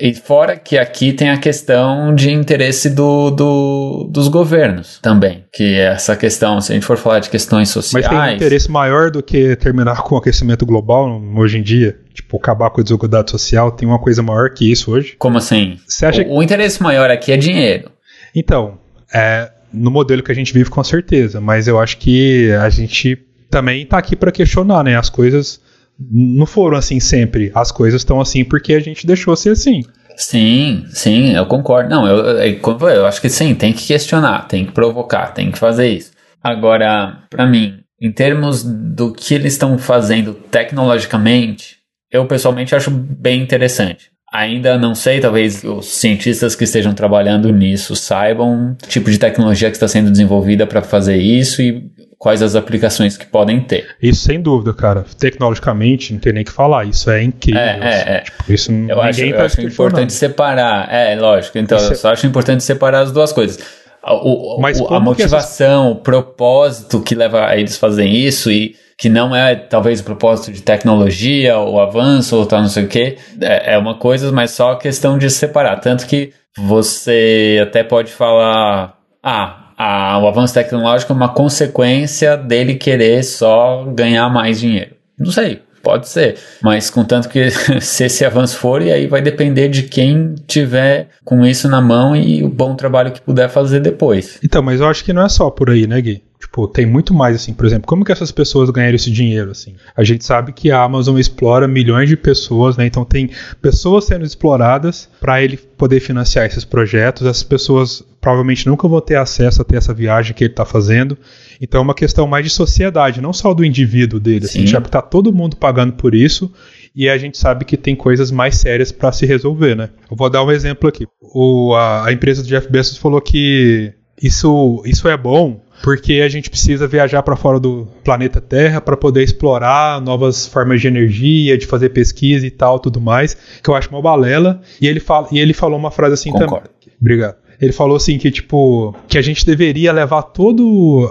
[0.00, 5.44] E fora que aqui tem a questão de interesse do, do, dos governos também.
[5.52, 8.06] Que é essa questão, se a gente for falar de questões sociais.
[8.06, 11.98] Mas tem um interesse maior do que terminar com o aquecimento global hoje em dia?
[12.14, 15.14] Tipo, acabar com a desigualdade social, tem uma coisa maior que isso hoje?
[15.18, 15.78] Como assim?
[15.86, 17.90] Você acha o, o interesse maior aqui é dinheiro.
[18.34, 18.78] Então,
[19.12, 21.40] é, no modelo que a gente vive, com certeza.
[21.40, 23.18] Mas eu acho que a gente
[23.50, 24.96] também está aqui para questionar, né?
[24.96, 25.60] As coisas
[25.98, 27.50] não foram assim sempre.
[27.54, 29.82] As coisas estão assim porque a gente deixou ser assim.
[30.16, 31.88] Sim, sim, eu concordo.
[31.88, 35.58] Não, eu, eu, eu acho que sim, tem que questionar, tem que provocar, tem que
[35.58, 36.10] fazer isso.
[36.42, 41.76] Agora, para mim, em termos do que eles estão fazendo tecnologicamente,
[42.10, 44.10] eu pessoalmente acho bem interessante.
[44.32, 49.70] Ainda não sei, talvez os cientistas que estejam trabalhando nisso saibam o tipo de tecnologia
[49.70, 53.86] que está sendo desenvolvida para fazer isso e quais as aplicações que podem ter.
[54.02, 55.04] Isso sem dúvida, cara.
[55.18, 56.84] Tecnologicamente, não tem nem o que falar.
[56.84, 57.60] Isso é incrível.
[57.60, 58.10] É, é, assim.
[58.10, 58.20] é.
[58.20, 60.92] Tipo, isso eu acho, eu acho importante separar.
[60.92, 61.58] É, lógico.
[61.58, 63.58] Então, isso eu é só acho importante separar as duas coisas.
[64.02, 65.98] O, Mas o, a motivação, essas...
[65.98, 70.52] o propósito que leva a eles fazerem isso e que não é talvez o propósito
[70.52, 74.52] de tecnologia ou avanço ou tal, não sei o que, é, é uma coisa, mas
[74.52, 75.76] só questão de separar.
[75.80, 82.74] Tanto que você até pode falar, ah, a, o avanço tecnológico é uma consequência dele
[82.74, 84.96] querer só ganhar mais dinheiro.
[85.16, 87.48] Não sei, pode ser, mas contanto que
[87.80, 92.16] se esse avanço for, e aí vai depender de quem tiver com isso na mão
[92.16, 94.40] e o bom trabalho que puder fazer depois.
[94.42, 96.24] Então, mas eu acho que não é só por aí, né, Gui?
[96.48, 99.76] Tipo, tem muito mais, assim, por exemplo, como que essas pessoas ganharam esse dinheiro, assim?
[99.94, 102.86] A gente sabe que a Amazon explora milhões de pessoas, né?
[102.86, 103.30] Então tem
[103.60, 107.26] pessoas sendo exploradas para ele poder financiar esses projetos.
[107.26, 111.18] Essas pessoas provavelmente nunca vão ter acesso a ter essa viagem que ele está fazendo.
[111.60, 114.46] Então é uma questão mais de sociedade, não só do indivíduo dele.
[114.46, 116.50] Assim, já que tá todo mundo pagando por isso
[116.96, 119.90] e a gente sabe que tem coisas mais sérias para se resolver, né?
[120.10, 121.06] Eu vou dar um exemplo aqui.
[121.20, 126.28] O, a, a empresa do Jeff Bezos falou que isso, isso é bom porque a
[126.28, 131.56] gente precisa viajar para fora do planeta Terra para poder explorar novas formas de energia,
[131.56, 134.60] de fazer pesquisa e tal, tudo mais, que eu acho uma balela.
[134.80, 136.68] E ele, fala, e ele falou uma frase assim Concordo.
[136.68, 136.96] também.
[137.00, 137.36] Obrigado.
[137.60, 140.62] Ele falou assim que tipo que a gente deveria levar toda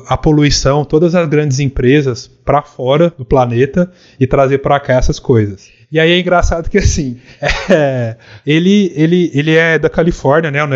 [0.08, 5.20] a poluição, todas as grandes empresas para fora do planeta e trazer para cá essas
[5.20, 5.70] coisas.
[5.92, 7.20] E aí é engraçado que assim,
[7.70, 10.68] é, ele, ele, ele é da Califórnia, né, o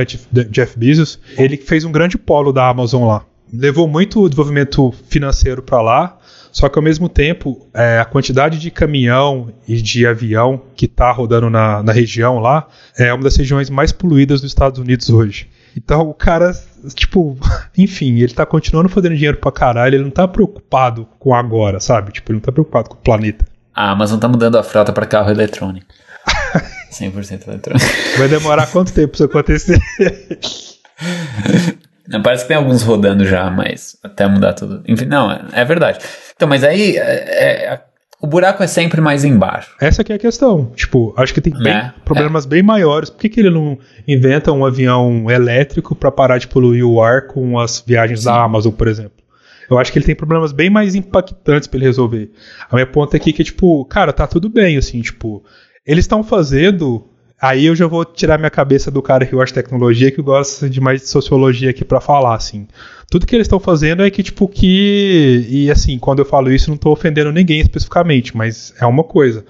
[0.49, 1.19] Jeff Bezos.
[1.37, 3.25] Ele fez um grande polo da Amazon lá.
[3.53, 6.17] Levou muito desenvolvimento financeiro para lá.
[6.51, 11.09] Só que ao mesmo tempo, é, a quantidade de caminhão e de avião que está
[11.11, 15.47] rodando na, na região lá é uma das regiões mais poluídas dos Estados Unidos hoje.
[15.77, 16.51] Então o cara,
[16.93, 17.37] tipo,
[17.77, 22.11] enfim, ele tá continuando fazendo dinheiro pra caralho, ele não tá preocupado com agora, sabe?
[22.11, 23.45] Tipo, ele não tá preocupado com o planeta.
[23.73, 25.87] A Amazon tá mudando a frota para carro eletrônico.
[26.91, 27.85] 100% eletrônico.
[28.17, 29.79] Vai demorar quanto tempo isso acontecer?
[32.19, 34.83] Parece que tem alguns rodando já, mas até mudar tudo.
[34.87, 35.99] Enfim, não, é, é verdade.
[36.35, 37.81] Então, mas aí é, é,
[38.21, 39.75] o buraco é sempre mais embaixo.
[39.79, 40.71] Essa que é a questão.
[40.75, 43.09] Tipo, acho que tem bem, é, problemas bem maiores.
[43.09, 47.27] Por que, que ele não inventa um avião elétrico para parar de poluir o ar
[47.27, 48.25] com as viagens Sim.
[48.25, 49.21] da Amazon, por exemplo?
[49.69, 52.29] Eu acho que ele tem problemas bem mais impactantes para ele resolver.
[52.69, 55.43] A minha ponta aqui é que, tipo, cara, tá tudo bem, assim, tipo,
[55.85, 57.07] eles estão fazendo.
[57.41, 60.69] Aí eu já vou tirar minha cabeça do cara que gosta de tecnologia, que gosta
[60.69, 62.67] de mais de sociologia aqui para falar, assim.
[63.09, 65.45] Tudo que eles estão fazendo é que, tipo, que.
[65.49, 69.43] E assim, quando eu falo isso, não tô ofendendo ninguém especificamente, mas é uma coisa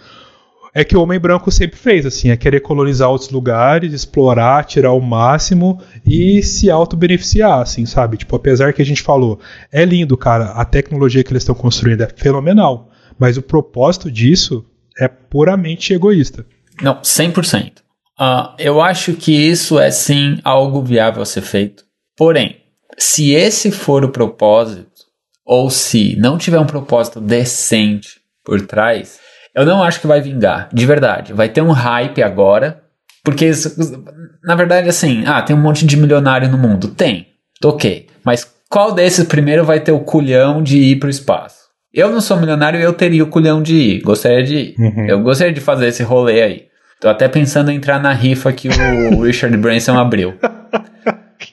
[0.74, 4.94] é que o homem branco sempre fez, assim, é querer colonizar outros lugares, explorar, tirar
[4.94, 8.18] o máximo e se auto-beneficiar, assim, sabe?
[8.18, 9.40] Tipo, apesar que a gente falou,
[9.72, 14.66] é lindo, cara, a tecnologia que eles estão construindo é fenomenal, mas o propósito disso
[14.98, 16.46] é puramente egoísta.
[16.82, 17.80] Não, 100%.
[17.80, 17.82] Uh,
[18.20, 21.84] ah, eu acho que isso é sim algo viável a ser feito.
[22.16, 22.58] Porém,
[22.98, 24.92] se esse for o propósito,
[25.46, 29.20] ou se não tiver um propósito decente por trás,
[29.56, 31.34] eu não acho que vai vingar, de verdade.
[31.34, 32.84] Vai ter um hype agora,
[33.24, 33.76] porque isso,
[34.44, 36.90] na verdade, assim, ah, tem um monte de milionário no mundo.
[36.90, 37.28] Tem,
[37.64, 38.08] ok.
[38.24, 41.61] Mas qual desses primeiro vai ter o culhão de ir para o espaço?
[41.94, 44.02] Eu não sou milionário e eu teria o culhão de ir.
[44.02, 44.76] Gostaria de ir.
[44.80, 45.08] Uhum.
[45.08, 46.64] Eu gostaria de fazer esse rolê aí.
[47.02, 50.36] Tô até pensando em entrar na rifa que o Richard Branson abriu.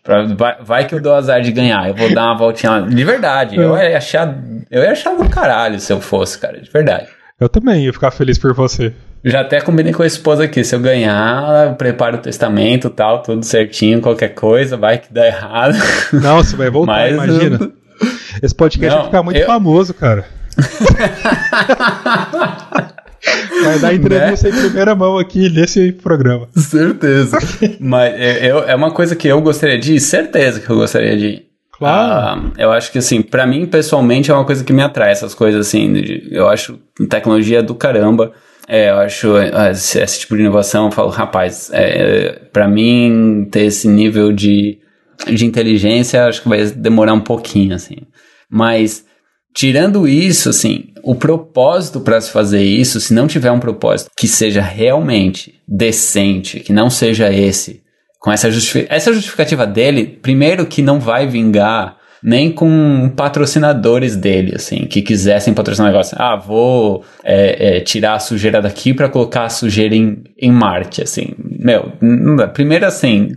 [0.05, 1.89] Pra, vai, vai, que eu dou azar de ganhar.
[1.89, 2.81] Eu vou dar uma voltinha lá.
[2.81, 3.57] De verdade.
[3.57, 4.39] Eu ia achar.
[4.71, 6.61] Eu ia achar do caralho se eu fosse, cara.
[6.61, 7.09] De verdade.
[7.41, 8.93] Eu também ia ficar feliz por você.
[9.25, 10.63] Já até combinei com a esposa aqui.
[10.63, 15.27] Se eu ganhar, eu preparo o testamento tal, tudo certinho, qualquer coisa, vai que dá
[15.27, 15.77] errado.
[16.13, 17.73] Não, você vai voltar, Mas imagina.
[18.41, 18.47] Eu...
[18.47, 19.47] Esse podcast Não, vai ficar muito eu...
[19.47, 20.25] famoso, cara.
[23.65, 24.57] Vai dar entrevista né?
[24.57, 26.49] em primeira mão aqui nesse programa.
[26.57, 27.39] Certeza.
[27.81, 31.27] Mas é, é uma coisa que eu gostaria de ir, certeza que eu gostaria de
[31.27, 31.49] ir.
[31.73, 32.49] Claro.
[32.49, 35.35] Uh, eu acho que, assim, para mim, pessoalmente, é uma coisa que me atrai, essas
[35.35, 35.93] coisas, assim.
[35.93, 38.33] De, eu acho tecnologia do caramba.
[38.67, 43.49] É, eu acho é, esse, esse, tipo de inovação, eu falo, rapaz, é, para mim,
[43.51, 44.79] ter esse nível de,
[45.27, 47.97] de inteligência, acho que vai demorar um pouquinho, assim.
[48.51, 49.05] Mas,
[49.55, 54.29] tirando isso, assim, o propósito para se fazer isso, se não tiver um propósito que
[54.29, 57.83] seja realmente decente, que não seja esse,
[58.21, 64.55] com essa, justific essa justificativa dele, primeiro que não vai vingar nem com patrocinadores dele,
[64.57, 66.17] assim, que quisessem patrocinar o negócio.
[66.19, 71.03] Ah, vou é, é, tirar a sujeira daqui para colocar a sujeira em, em Marte,
[71.03, 71.35] assim.
[71.39, 71.93] Meu,
[72.53, 73.33] primeiro assim.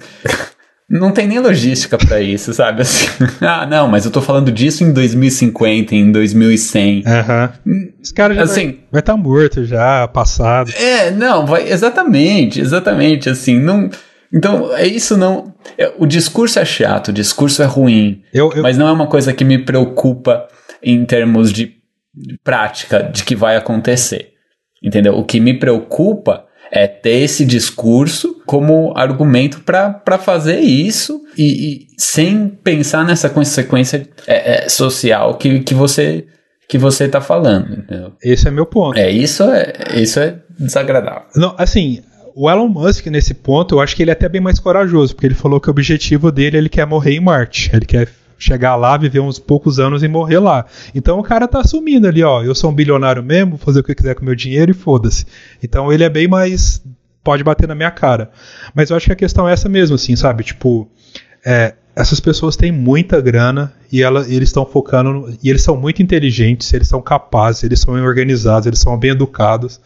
[0.92, 2.82] Não tem nem logística para isso, sabe?
[2.82, 3.08] Assim,
[3.40, 7.04] ah, não, mas eu tô falando disso em 2050, em 2100.
[7.08, 7.54] Aham.
[7.66, 7.94] Uhum.
[8.02, 10.70] Esse cara já assim, vai estar tá morto já, passado.
[10.76, 13.90] É, não, vai, exatamente, exatamente, assim, não...
[14.34, 15.54] Então, é isso não.
[15.78, 18.22] É, o discurso é chato, o discurso é ruim.
[18.34, 18.64] Eu, eu...
[18.64, 20.48] Mas não é uma coisa que me preocupa
[20.82, 21.74] em termos de
[22.44, 24.30] prática de que vai acontecer.
[24.82, 25.18] Entendeu?
[25.18, 31.88] O que me preocupa é ter esse discurso como argumento para fazer isso e, e,
[31.98, 36.26] sem pensar nessa consequência é, é, social que, que você
[36.70, 37.80] que você está falando.
[37.80, 38.14] Entendeu?
[38.24, 38.98] Esse é meu ponto.
[38.98, 41.24] É isso é isso é desagradável.
[41.36, 42.02] Não, assim,
[42.34, 45.28] o Elon Musk, nesse ponto, eu acho que ele é até bem mais corajoso, porque
[45.28, 47.70] ele falou que o objetivo dele ele quer morrer em Marte.
[47.74, 48.08] Ele quer
[48.44, 50.66] chegar lá, viver uns poucos anos e morrer lá.
[50.94, 53.84] Então o cara tá assumindo ali, ó, eu sou um bilionário mesmo, vou fazer o
[53.84, 55.26] que eu quiser com meu dinheiro e foda-se.
[55.62, 56.82] Então ele é bem mais.
[57.24, 58.32] pode bater na minha cara.
[58.74, 60.44] Mas eu acho que a questão é essa mesmo, assim, sabe?
[60.44, 60.90] Tipo,
[61.46, 65.14] é, essas pessoas têm muita grana e ela, eles estão focando.
[65.14, 69.12] No, e eles são muito inteligentes, eles são capazes, eles são organizados, eles são bem
[69.12, 69.80] educados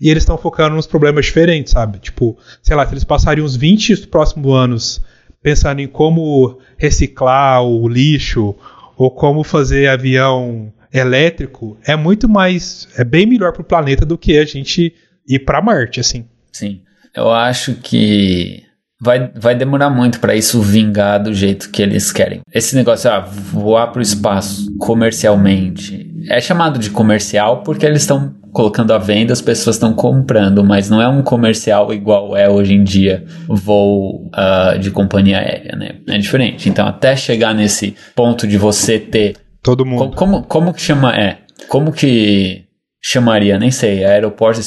[0.00, 1.98] e eles estão focando nos problemas diferentes, sabe?
[1.98, 5.02] Tipo, sei lá, se eles passarem uns 20 próximos anos
[5.44, 8.56] pensando em como reciclar o lixo
[8.96, 14.16] ou como fazer avião elétrico, é muito mais, é bem melhor para o planeta do
[14.16, 14.94] que a gente
[15.28, 16.24] ir para Marte, assim.
[16.50, 16.80] Sim,
[17.14, 18.62] eu acho que
[18.98, 22.40] vai, vai demorar muito para isso vingar do jeito que eles querem.
[22.50, 28.34] Esse negócio, ah, voar para o espaço comercialmente, é chamado de comercial porque eles estão
[28.54, 32.72] colocando à venda, as pessoas estão comprando, mas não é um comercial igual é hoje
[32.72, 35.96] em dia voo uh, de companhia aérea, né?
[36.08, 36.68] É diferente.
[36.68, 39.36] Então, até chegar nesse ponto de você ter.
[39.60, 40.14] Todo mundo.
[40.14, 41.12] Como, como, como que chama?
[41.16, 41.38] É.
[41.68, 42.62] Como que
[43.02, 43.58] chamaria?
[43.58, 44.04] Nem sei.
[44.04, 44.60] Aeroporto,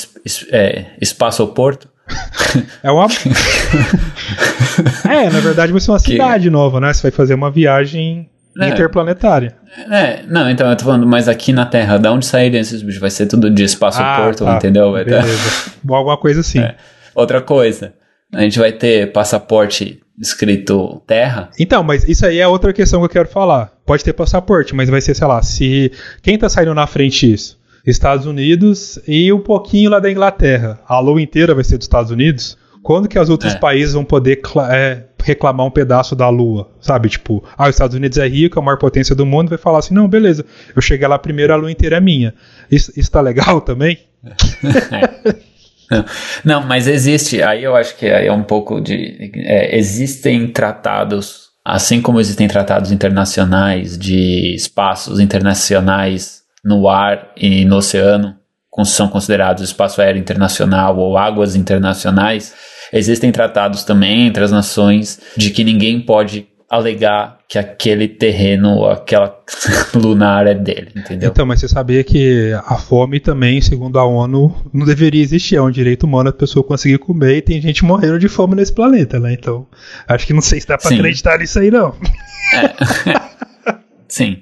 [0.52, 1.88] é, espaço-porto?
[2.84, 3.08] é uma.
[5.10, 6.50] é, na verdade vai ser uma cidade que...
[6.50, 6.92] nova, né?
[6.92, 8.30] Você vai fazer uma viagem
[8.66, 8.70] é.
[8.70, 9.56] interplanetária.
[9.92, 13.00] É, não, então eu tô falando, mas aqui na Terra, da onde sairiam esses bichos?
[13.00, 14.58] Vai ser tudo de espaço-porto, ah, tá.
[14.58, 14.92] entendeu?
[14.92, 15.72] Vai Beleza.
[15.86, 15.94] Ter...
[15.94, 16.60] Alguma coisa assim.
[16.60, 16.76] É.
[17.14, 17.94] Outra coisa,
[18.34, 21.50] a gente vai ter passaporte escrito Terra.
[21.60, 23.72] Então, mas isso aí é outra questão que eu quero falar.
[23.86, 25.92] Pode ter passaporte, mas vai ser, sei lá, se.
[26.22, 27.58] Quem tá saindo na frente disso?
[27.86, 30.80] Estados Unidos e um pouquinho lá da Inglaterra.
[30.86, 32.58] A lua inteira vai ser dos Estados Unidos.
[32.84, 33.58] Quando que os outros é.
[33.58, 34.42] países vão poder
[34.72, 37.10] é, reclamar um pedaço da Lua, sabe?
[37.10, 39.80] Tipo, ah, os Estados Unidos é rico, é a maior potência do mundo, vai falar
[39.80, 42.34] assim, não, beleza, eu cheguei lá primeiro, a Lua inteira é minha.
[42.72, 44.00] Isso, isso tá legal também?
[45.92, 46.06] Não,
[46.44, 49.32] não, mas existe, aí eu acho que é um pouco de.
[49.36, 57.78] É, existem tratados, assim como existem tratados internacionais de espaços internacionais no ar e no
[57.78, 58.36] oceano,
[58.86, 62.54] são considerados espaço aéreo internacional ou águas internacionais,
[62.92, 69.40] Existem tratados também entre as nações de que ninguém pode alegar que aquele terreno, aquela
[69.96, 71.30] lunar é dele, entendeu?
[71.30, 75.56] Então, mas você sabia que a fome também, segundo a ONU, não deveria existir.
[75.56, 78.74] É um direito humano a pessoa conseguir comer e tem gente morrendo de fome nesse
[78.74, 79.34] planeta, né?
[79.34, 79.66] Então,
[80.08, 80.96] acho que não sei se dá pra Sim.
[80.96, 81.96] acreditar nisso aí, não.
[82.54, 83.14] É.
[84.10, 84.42] Sim.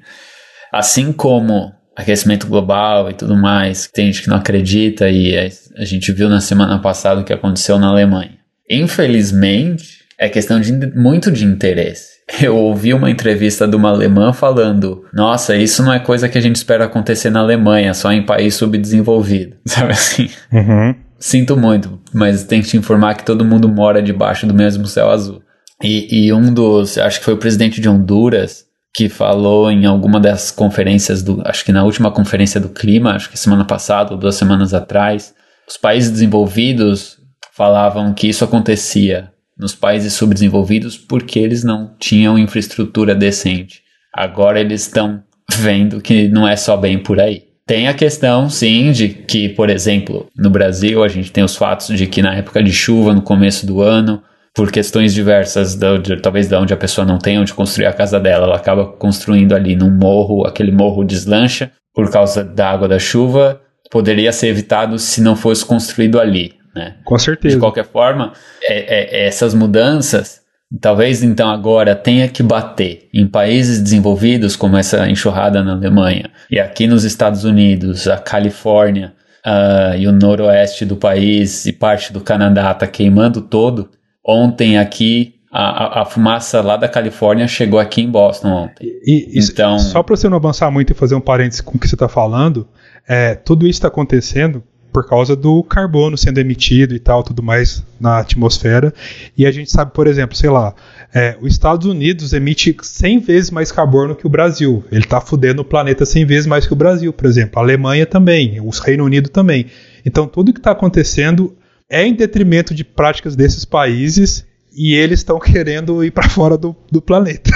[0.73, 5.37] Assim como aquecimento global e tudo mais, tem gente que não acredita e
[5.77, 8.34] a gente viu na semana passada o que aconteceu na Alemanha.
[8.69, 12.15] Infelizmente, é questão de muito de interesse.
[12.41, 16.41] Eu ouvi uma entrevista de uma alemã falando: Nossa, isso não é coisa que a
[16.41, 19.57] gente espera acontecer na Alemanha, só em país subdesenvolvido.
[19.65, 20.29] Sabe assim?
[20.51, 20.95] Uhum.
[21.19, 25.09] Sinto muito, mas tem que te informar que todo mundo mora debaixo do mesmo céu
[25.09, 25.41] azul.
[25.83, 30.19] E, e um dos, acho que foi o presidente de Honduras, que falou em alguma
[30.19, 34.19] das conferências do, acho que na última conferência do clima, acho que semana passada ou
[34.19, 35.33] duas semanas atrás,
[35.67, 37.17] os países desenvolvidos
[37.55, 43.81] falavam que isso acontecia nos países subdesenvolvidos porque eles não tinham infraestrutura decente.
[44.13, 45.23] Agora eles estão
[45.57, 47.43] vendo que não é só bem por aí.
[47.65, 51.97] Tem a questão, sim, de que, por exemplo, no Brasil a gente tem os fatos
[51.97, 54.21] de que na época de chuva, no começo do ano,
[54.53, 57.93] por questões diversas, de, de, talvez de onde a pessoa não tem onde construir a
[57.93, 62.87] casa dela, ela acaba construindo ali num morro, aquele morro deslancha por causa da água
[62.87, 66.95] da chuva, poderia ser evitado se não fosse construído ali, né?
[67.03, 67.55] Com certeza.
[67.55, 70.41] De qualquer forma, é, é, essas mudanças,
[70.81, 76.59] talvez então agora tenha que bater em países desenvolvidos, como essa enxurrada na Alemanha, e
[76.59, 79.13] aqui nos Estados Unidos, a Califórnia
[79.45, 83.89] uh, e o noroeste do país e parte do Canadá está queimando todo
[84.27, 88.87] Ontem aqui, a, a, fumaça lá da Califórnia chegou aqui em Boston ontem.
[89.05, 91.79] E, e então, só para você não avançar muito e fazer um parênteses com o
[91.79, 92.67] que você está falando,
[93.07, 94.63] é, tudo isso está acontecendo
[94.95, 98.93] por causa do carbono sendo emitido e tal, tudo mais na atmosfera.
[99.37, 100.73] E a gente sabe, por exemplo, sei lá,
[101.13, 104.85] é, os Estados Unidos emite 100 vezes mais carbono que o Brasil.
[104.89, 107.59] Ele está fudendo o planeta 100 vezes mais que o Brasil, por exemplo.
[107.59, 109.65] A Alemanha também, o Reino Unido também.
[110.05, 111.53] Então, tudo que está acontecendo
[111.89, 116.73] é em detrimento de práticas desses países e eles estão querendo ir para fora do,
[116.89, 117.51] do planeta.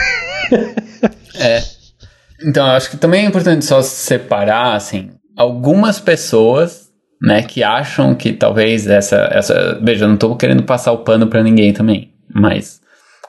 [1.40, 1.64] é.
[2.44, 6.89] Então, eu acho que também é importante só separar, assim, algumas pessoas,
[7.22, 11.28] né, que acham que talvez essa, essa, veja, eu não estou querendo passar o pano
[11.28, 12.80] para ninguém também, mas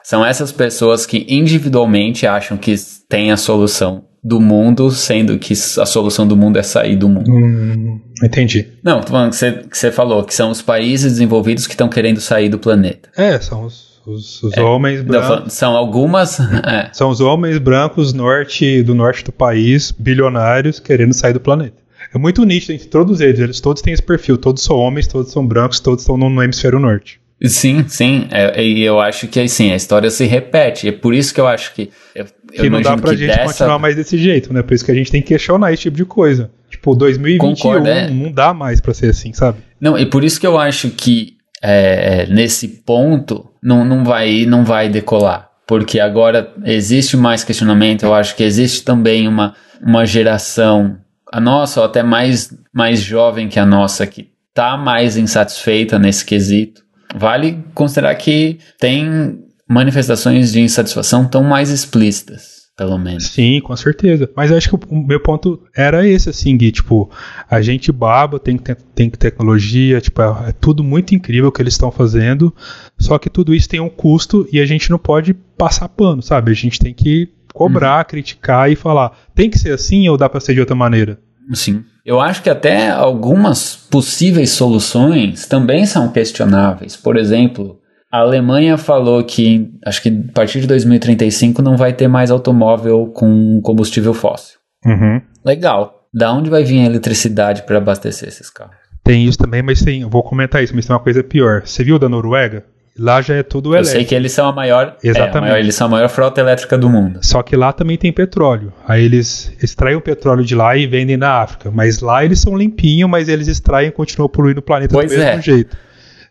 [0.03, 2.75] são essas pessoas que individualmente acham que
[3.07, 7.31] tem a solução do mundo, sendo que a solução do mundo é sair do mundo.
[7.31, 8.67] Hum, entendi.
[8.83, 11.89] Não, tô falando que você, que você falou, que são os países desenvolvidos que estão
[11.89, 13.09] querendo sair do planeta.
[13.17, 15.53] É, são os, os, os é, homens brancos.
[15.53, 16.39] São algumas.
[16.63, 16.89] É.
[16.93, 21.81] São os homens brancos norte, do norte do país, bilionários, querendo sair do planeta.
[22.13, 25.31] É muito nítido entre todos eles, eles todos têm esse perfil, todos são homens, todos
[25.31, 27.21] são brancos, todos estão no, no hemisfério norte.
[27.43, 28.27] Sim, sim.
[28.29, 30.89] É, e eu acho que assim, a história se repete.
[30.89, 31.89] É por isso que eu acho que.
[32.13, 33.45] Eu, que não dá pra gente dessa...
[33.45, 34.61] continuar mais desse jeito, né?
[34.61, 36.51] Por isso que a gente tem que questionar esse tipo de coisa.
[36.69, 38.09] Tipo, 2021 Concordo, é.
[38.09, 39.59] não dá mais pra ser assim, sabe?
[39.79, 44.63] Não, e por isso que eu acho que é, nesse ponto não, não, vai, não
[44.63, 45.49] vai decolar.
[45.67, 48.03] Porque agora existe mais questionamento.
[48.03, 50.97] Eu acho que existe também uma, uma geração,
[51.31, 56.25] a nossa, ou até mais, mais jovem que a nossa, que tá mais insatisfeita nesse
[56.25, 56.81] quesito
[57.15, 63.27] Vale considerar que tem manifestações de insatisfação tão mais explícitas, pelo menos.
[63.27, 64.29] Sim, com certeza.
[64.35, 67.09] Mas acho que o meu ponto era esse, assim, Gui, tipo,
[67.49, 71.73] a gente baba, tem, tem, tem tecnologia, tipo, é, é tudo muito incrível que eles
[71.73, 72.53] estão fazendo,
[72.97, 76.51] só que tudo isso tem um custo e a gente não pode passar pano, sabe?
[76.51, 78.09] A gente tem que cobrar, uhum.
[78.09, 81.19] criticar e falar, tem que ser assim ou dá para ser de outra maneira?
[81.53, 81.83] Sim.
[82.05, 86.95] Eu acho que até algumas possíveis soluções também são questionáveis.
[86.95, 87.79] Por exemplo,
[88.11, 93.07] a Alemanha falou que acho que a partir de 2035 não vai ter mais automóvel
[93.07, 94.59] com combustível fóssil.
[94.85, 95.21] Uhum.
[95.45, 96.07] Legal.
[96.13, 98.75] Da onde vai vir a eletricidade para abastecer esses carros?
[99.03, 101.61] Tem isso também, mas tem, eu vou comentar isso, mas tem uma coisa pior.
[101.65, 102.65] Você viu da Noruega?
[102.97, 103.95] Lá já é tudo elétrico.
[103.95, 105.35] Eu sei que eles são a maior, Exatamente.
[105.35, 107.19] É, a maior, eles são a maior frota elétrica do mundo.
[107.23, 108.73] Só que lá também tem petróleo.
[108.85, 111.71] Aí eles extraem o petróleo de lá e vendem na África.
[111.71, 115.17] Mas lá eles são limpinhos, mas eles extraem e continuam poluindo o planeta pois do
[115.17, 115.41] mesmo é.
[115.41, 115.77] jeito.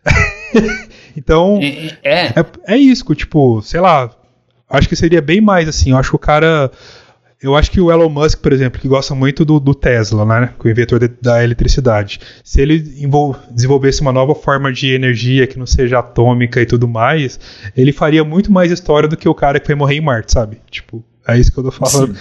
[1.17, 1.59] então,
[2.03, 2.25] é.
[2.27, 2.45] é.
[2.67, 4.11] É isso, tipo, sei lá,
[4.69, 5.91] acho que seria bem mais assim.
[5.91, 6.71] Eu acho que o cara
[7.41, 10.49] eu acho que o Elon Musk, por exemplo, que gosta muito do, do Tesla, né,
[10.63, 12.77] o inventor de, da eletricidade, se ele
[13.49, 17.39] desenvolvesse uma nova forma de energia que não seja atômica e tudo mais,
[17.75, 20.59] ele faria muito mais história do que o cara que foi morrer em Marte, sabe?
[20.69, 22.15] Tipo, é isso que eu tô falando.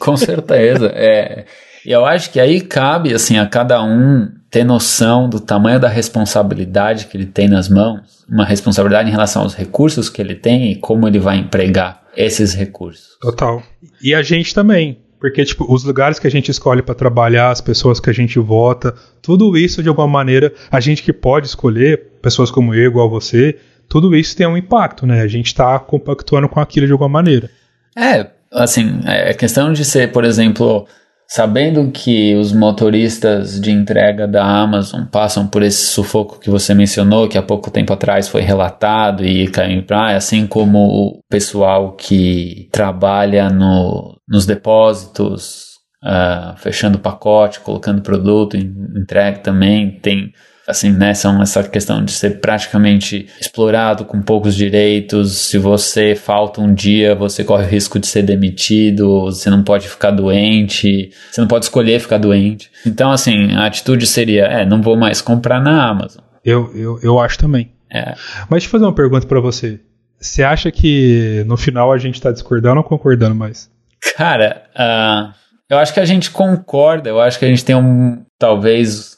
[0.00, 0.90] Com certeza.
[0.94, 1.44] É,
[1.84, 7.06] eu acho que aí cabe assim a cada um ter noção do tamanho da responsabilidade
[7.06, 10.76] que ele tem nas mãos, uma responsabilidade em relação aos recursos que ele tem e
[10.76, 13.18] como ele vai empregar esses recursos.
[13.20, 13.60] Total.
[14.00, 15.00] E a gente também.
[15.18, 18.38] Porque, tipo, os lugares que a gente escolhe para trabalhar, as pessoas que a gente
[18.38, 23.10] vota, tudo isso, de alguma maneira, a gente que pode escolher, pessoas como eu, igual
[23.10, 25.20] você, tudo isso tem um impacto, né?
[25.22, 27.50] A gente está compactuando com aquilo de alguma maneira.
[27.96, 30.86] É, assim, é questão de ser, por exemplo,
[31.34, 37.28] Sabendo que os motoristas de entrega da Amazon passam por esse sufoco que você mencionou,
[37.28, 41.96] que há pouco tempo atrás foi relatado e caiu em praia, assim como o pessoal
[41.96, 45.70] que trabalha no, nos depósitos,
[46.04, 50.30] uh, fechando pacote, colocando produto, entrega também, tem
[50.66, 55.32] assim, né, são essa questão de ser praticamente explorado com poucos direitos.
[55.32, 59.88] Se você falta um dia, você corre o risco de ser demitido, você não pode
[59.88, 62.70] ficar doente, você não pode escolher ficar doente.
[62.86, 66.22] Então, assim, a atitude seria, é, não vou mais comprar na Amazon.
[66.44, 67.72] Eu, eu, eu acho também.
[67.92, 68.14] É.
[68.48, 69.80] Mas deixa eu fazer uma pergunta para você.
[70.18, 73.70] Você acha que no final a gente tá discordando ou concordando mais?
[74.16, 75.34] Cara, uh,
[75.68, 79.16] Eu acho que a gente concorda, eu acho que a gente tem um, talvez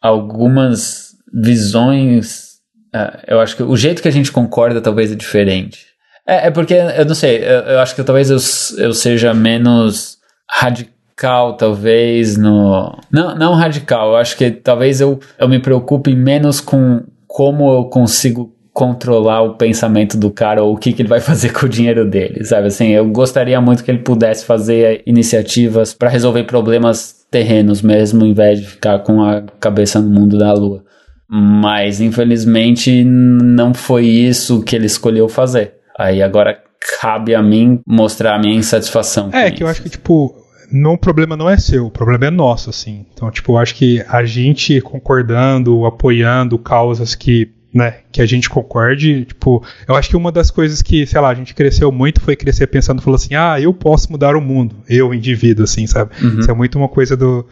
[0.00, 2.56] algumas visões.
[2.94, 5.86] Uh, eu acho que o jeito que a gente concorda talvez é diferente.
[6.26, 8.38] É, é porque, eu não sei, eu, eu acho que talvez eu,
[8.84, 10.18] eu seja menos
[10.50, 12.98] radical, talvez, no.
[13.12, 17.84] Não, não radical, eu acho que talvez eu, eu me preocupe menos com como eu
[17.84, 21.68] consigo controlar o pensamento do cara ou o que, que ele vai fazer com o
[21.68, 22.66] dinheiro dele, sabe?
[22.66, 28.34] Assim, eu gostaria muito que ele pudesse fazer iniciativas para resolver problemas terrenos mesmo, em
[28.34, 30.84] vez de ficar com a cabeça no mundo da lua.
[31.26, 35.76] Mas, infelizmente, não foi isso que ele escolheu fazer.
[35.98, 36.58] Aí agora
[37.00, 39.30] cabe a mim mostrar a minha insatisfação.
[39.32, 39.62] É, que isso.
[39.64, 40.36] eu acho que, tipo,
[40.70, 43.06] não, o problema não é seu, o problema é nosso, assim.
[43.14, 48.48] Então, tipo, eu acho que a gente concordando, apoiando causas que né, que a gente
[48.48, 52.22] concorde, tipo, eu acho que uma das coisas que, sei lá, a gente cresceu muito
[52.22, 56.10] foi crescer pensando, falou assim, ah, eu posso mudar o mundo, eu, indivíduo, assim, sabe?
[56.22, 56.40] Uhum.
[56.40, 57.46] Isso é muito uma coisa do...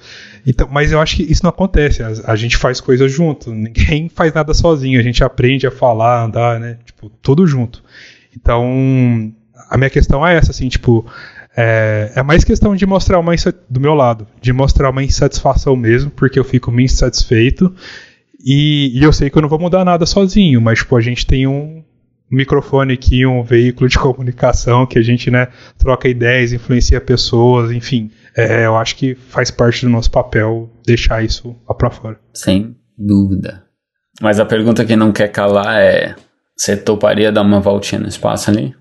[0.46, 4.08] Então, mas eu acho que isso não acontece, a, a, gente faz coisas junto, ninguém
[4.08, 7.84] faz nada sozinho, a gente aprende a falar, andar, né, tipo, tudo junto.
[8.34, 9.30] Então,
[9.68, 11.04] a minha questão é essa, assim, tipo,
[11.54, 13.34] é, é mais questão de mostrar uma
[13.68, 17.74] do meu lado, de mostrar uma insatisfação mesmo, porque eu fico me insatisfeito
[18.45, 21.26] e, e, eu sei que eu não vou mudar nada sozinho, mas tipo, a gente
[21.26, 21.82] tem um
[22.30, 28.11] microfone aqui, um veículo de comunicação que a gente né, troca ideias, influencia pessoas, enfim.
[28.36, 32.20] É, eu acho que faz parte do nosso papel deixar isso lá pra fora.
[32.34, 33.64] Sem dúvida.
[34.20, 36.14] Mas a pergunta que não quer calar é:
[36.57, 38.74] você toparia dar uma voltinha no espaço ali?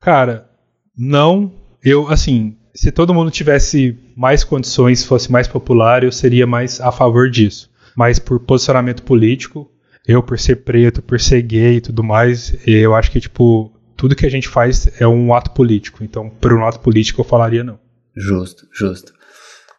[0.00, 0.50] Cara,
[0.96, 1.52] não.
[1.82, 6.90] Eu, assim, se todo mundo tivesse mais condições, fosse mais popular, eu seria mais a
[6.90, 9.70] favor disso mas por posicionamento político,
[10.06, 14.14] eu por ser preto, por ser gay e tudo mais, eu acho que, tipo, tudo
[14.14, 16.04] que a gente faz é um ato político.
[16.04, 17.78] Então, por um ato político, eu falaria não.
[18.14, 19.12] Justo, justo.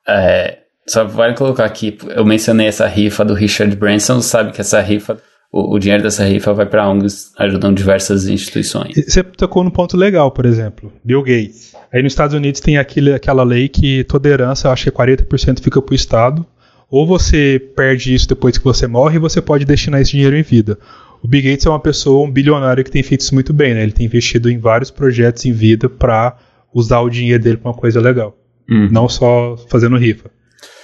[0.07, 4.79] É, só vale colocar aqui, eu mencionei essa rifa do Richard Branson, sabe que essa
[4.81, 5.17] rifa,
[5.51, 8.93] o, dinheiro dessa rifa vai para ONGs ajudando diversas instituições.
[8.95, 11.73] Você tocou num ponto legal, por exemplo, Bill Gates.
[11.91, 15.81] Aí nos Estados Unidos tem aquele, aquela lei que toda herança, acho que 40% fica
[15.81, 16.45] para o Estado,
[16.89, 20.43] ou você perde isso depois que você morre, e você pode destinar esse dinheiro em
[20.43, 20.77] vida.
[21.23, 23.83] O Bill Gates é uma pessoa, um bilionário que tem feito isso muito bem, né?
[23.83, 26.37] Ele tem investido em vários projetos em vida para
[26.73, 28.37] usar o dinheiro dele para uma coisa legal,
[28.69, 28.89] uhum.
[28.91, 30.29] não só fazendo rifa.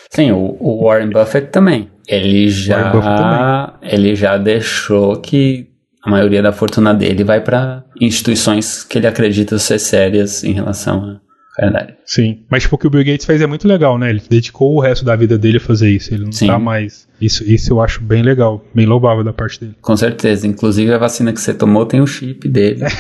[0.09, 1.89] Sim, o, o Warren Buffett também.
[2.07, 3.93] Ele já, também.
[3.93, 5.67] ele já deixou que
[6.03, 11.03] a maioria da fortuna dele vai para instituições que ele acredita ser sérias em relação
[11.03, 11.95] a Verdade.
[12.05, 12.43] Sim.
[12.49, 14.09] Mas tipo, o que o Bill Gates fez é muito legal, né?
[14.09, 16.13] Ele dedicou o resto da vida dele a fazer isso.
[16.13, 16.47] Ele não Sim.
[16.47, 17.07] tá mais.
[17.19, 19.75] Isso, isso eu acho bem legal, bem louvável da parte dele.
[19.81, 20.47] Com certeza.
[20.47, 22.81] Inclusive a vacina que você tomou tem o chip dele.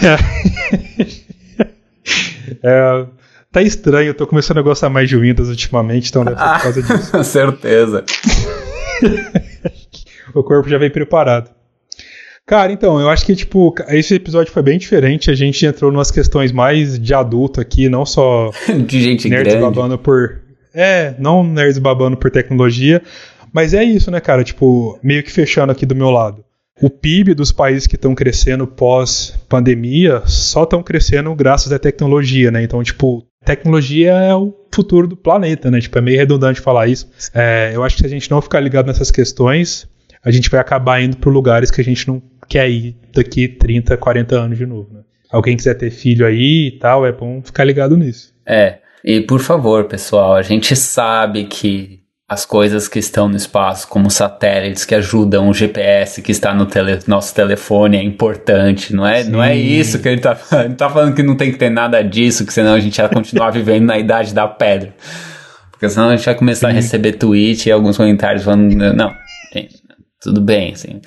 [2.61, 3.05] é,
[3.51, 6.61] tá estranho, eu tô começando a gostar mais de Windows ultimamente, então deve ser por
[6.61, 7.23] causa disso.
[7.23, 8.03] certeza.
[10.35, 11.49] o corpo já veio preparado.
[12.45, 15.31] Cara, então, eu acho que, tipo, esse episódio foi bem diferente.
[15.31, 18.51] A gente entrou nas questões mais de adulto aqui, não só
[18.85, 19.65] de gente nerds grande.
[19.65, 20.41] babando por.
[20.73, 23.01] É, não nerds babando por tecnologia.
[23.53, 24.43] Mas é isso, né, cara?
[24.43, 26.43] Tipo, meio que fechando aqui do meu lado.
[26.81, 32.63] O PIB dos países que estão crescendo pós-pandemia só estão crescendo graças à tecnologia, né?
[32.63, 35.79] Então, tipo, tecnologia é o futuro do planeta, né?
[35.79, 37.07] Tipo, é meio redundante falar isso.
[37.33, 39.87] É, eu acho que se a gente não ficar ligado nessas questões,
[40.23, 42.21] a gente vai acabar indo para lugares que a gente não
[42.51, 44.89] quer ir daqui 30, 40 anos de novo.
[44.93, 44.99] Né?
[45.31, 48.33] Alguém quiser ter filho aí e tal, é bom ficar ligado nisso.
[48.45, 53.87] É, e por favor, pessoal, a gente sabe que as coisas que estão no espaço,
[53.87, 58.93] como satélites que ajudam o GPS que está no tele, nosso telefone, é importante.
[58.93, 60.65] Não é, não é isso que ele está falando.
[60.65, 63.09] Ele está falando que não tem que ter nada disso, que senão a gente vai
[63.09, 64.93] continuar vivendo na idade da pedra.
[65.71, 66.73] Porque senão a gente vai começar Sim.
[66.73, 69.13] a receber tweet e alguns comentários falando: não,
[69.53, 69.75] gente,
[70.21, 71.01] tudo bem, assim.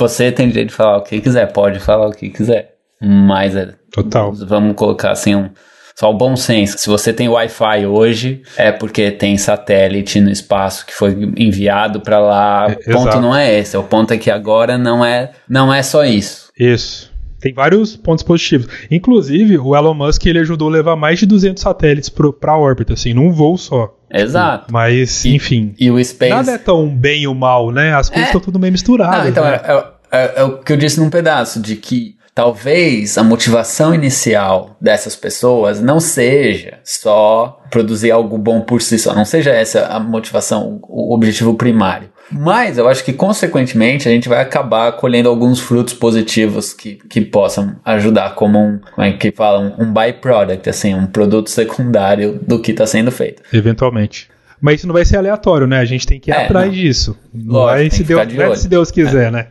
[0.00, 2.74] Você tem direito de falar o que quiser, pode falar o que quiser.
[3.00, 3.74] Mas é.
[3.92, 4.32] Total.
[4.32, 5.50] Vamos colocar assim um.
[5.94, 6.78] Só o bom senso.
[6.78, 12.18] Se você tem Wi-Fi hoje, é porque tem satélite no espaço que foi enviado para
[12.18, 12.70] lá.
[12.70, 13.20] É, o ponto exato.
[13.20, 13.76] não é esse.
[13.76, 16.50] O ponto é que agora não é, não é só isso.
[16.58, 17.09] Isso.
[17.40, 18.68] Tem vários pontos positivos.
[18.90, 22.92] Inclusive, o Elon Musk ele ajudou a levar mais de 200 satélites para a órbita,
[22.92, 23.96] assim, num voo só.
[24.12, 24.72] Exato.
[24.72, 25.74] Mas, e, enfim.
[25.78, 26.30] E o Space.
[26.30, 27.94] Nada é tão bem ou mal, né?
[27.94, 28.44] As coisas estão é...
[28.44, 29.20] tudo meio misturadas.
[29.20, 29.60] Não, então, né?
[29.64, 34.76] é, é, é, o que eu disse num pedaço, de que talvez a motivação inicial
[34.80, 40.00] dessas pessoas não seja só produzir algo bom por si só, não seja essa a
[40.00, 42.10] motivação, o objetivo primário.
[42.30, 47.20] Mas eu acho que, consequentemente, a gente vai acabar colhendo alguns frutos positivos que, que
[47.20, 52.60] possam ajudar como um, como é que fala, um, byproduct, assim, um produto secundário do
[52.60, 53.42] que está sendo feito.
[53.52, 54.28] Eventualmente.
[54.60, 55.78] Mas isso não vai ser aleatório, né?
[55.78, 56.74] A gente tem que ir é, atrás não.
[56.74, 57.18] disso.
[57.34, 59.30] Lógico, vai se Deus, de se Deus quiser, é.
[59.30, 59.46] né?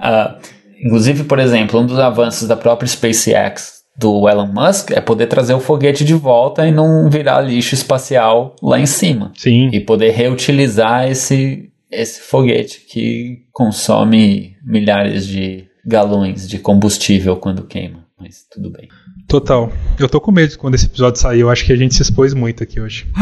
[0.00, 0.40] uh,
[0.82, 5.54] inclusive, por exemplo, um dos avanços da própria SpaceX do Elon Musk é poder trazer
[5.54, 9.32] o foguete de volta e não virar lixo espacial lá em cima.
[9.36, 9.70] Sim.
[9.72, 18.04] E poder reutilizar esse, esse foguete que consome milhares de galões de combustível quando queima.
[18.18, 18.88] Mas tudo bem.
[19.28, 19.72] Total.
[19.98, 21.40] Eu tô com medo quando esse episódio sair.
[21.40, 23.06] Eu acho que a gente se expôs muito aqui hoje.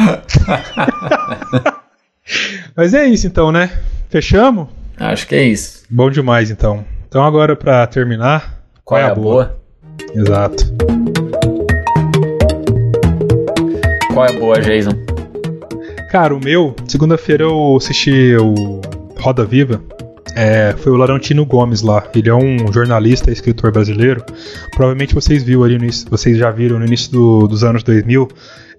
[2.76, 3.70] Mas é isso então, né?
[4.08, 4.68] Fechamos?
[4.96, 5.84] Acho que é isso.
[5.90, 6.84] Bom demais então.
[7.08, 9.44] Então agora para terminar, qual, qual é a boa?
[9.44, 9.63] boa?
[10.14, 10.64] Exato.
[14.12, 14.92] Qual é a boa, Jason?
[16.10, 18.80] Cara, o meu, segunda-feira eu assisti o
[19.18, 19.82] Roda Viva.
[20.36, 22.06] É, foi o Laurentino Gomes lá.
[22.14, 24.24] Ele é um jornalista, escritor brasileiro.
[24.70, 28.28] Provavelmente vocês viram ali no, vocês já viram no início do, dos anos 2000.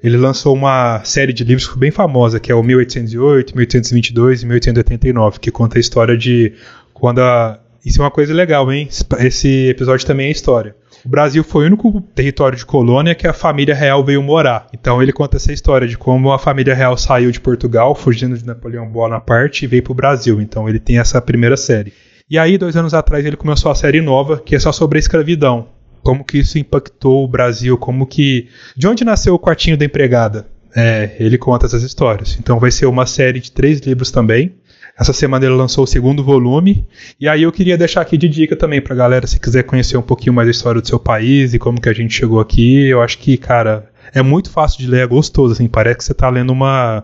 [0.04, 5.40] Ele lançou uma série de livros bem famosa, que é o 1808, 1822 e 1889,
[5.40, 6.54] que conta a história de
[6.94, 8.90] quando a, isso é uma coisa legal, hein?
[9.20, 10.76] Esse episódio também é história.
[11.06, 14.68] O Brasil foi o único território de colônia que a família real veio morar.
[14.74, 18.44] Então ele conta essa história de como a família real saiu de Portugal, fugindo de
[18.44, 20.42] Napoleão Bonaparte, e veio para o Brasil.
[20.42, 21.94] Então ele tem essa primeira série.
[22.28, 25.00] E aí, dois anos atrás, ele começou a série nova, que é só sobre a
[25.00, 25.68] escravidão.
[26.02, 28.48] Como que isso impactou o Brasil, como que.
[28.76, 30.48] De onde nasceu o quartinho da empregada?
[30.76, 32.36] É, ele conta essas histórias.
[32.40, 34.56] Então vai ser uma série de três livros também.
[34.98, 36.88] Essa semana ele lançou o segundo volume.
[37.20, 40.02] E aí eu queria deixar aqui de dica também pra galera, se quiser conhecer um
[40.02, 42.88] pouquinho mais a história do seu país e como que a gente chegou aqui.
[42.88, 46.14] Eu acho que, cara, é muito fácil de ler, é gostoso, assim, parece que você
[46.14, 47.04] tá lendo uma.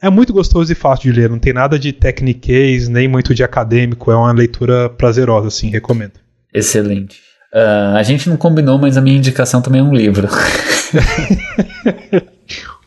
[0.00, 3.44] É muito gostoso e fácil de ler, não tem nada de techniquez, nem muito de
[3.44, 6.14] acadêmico, é uma leitura prazerosa, assim, recomendo.
[6.52, 7.20] Excelente.
[7.54, 10.28] Uh, a gente não combinou, mas a minha indicação também é um livro.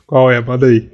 [0.08, 0.40] Qual é?
[0.40, 0.90] Manda aí.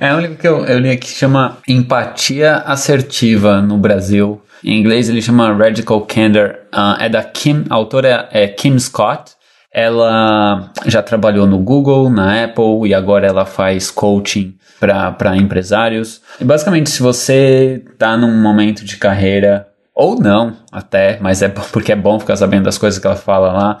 [0.00, 4.40] É um livro que eu, eu li aqui que chama Empatia Assertiva no Brasil.
[4.64, 6.56] Em inglês ele chama Radical Candor.
[6.74, 9.32] Uh, é da Kim, a autora é Kim Scott.
[9.72, 16.22] Ela já trabalhou no Google, na Apple e agora ela faz coaching para empresários.
[16.40, 21.92] E basicamente, se você está num momento de carreira, ou não até, mas é porque
[21.92, 23.78] é bom ficar sabendo das coisas que ela fala lá,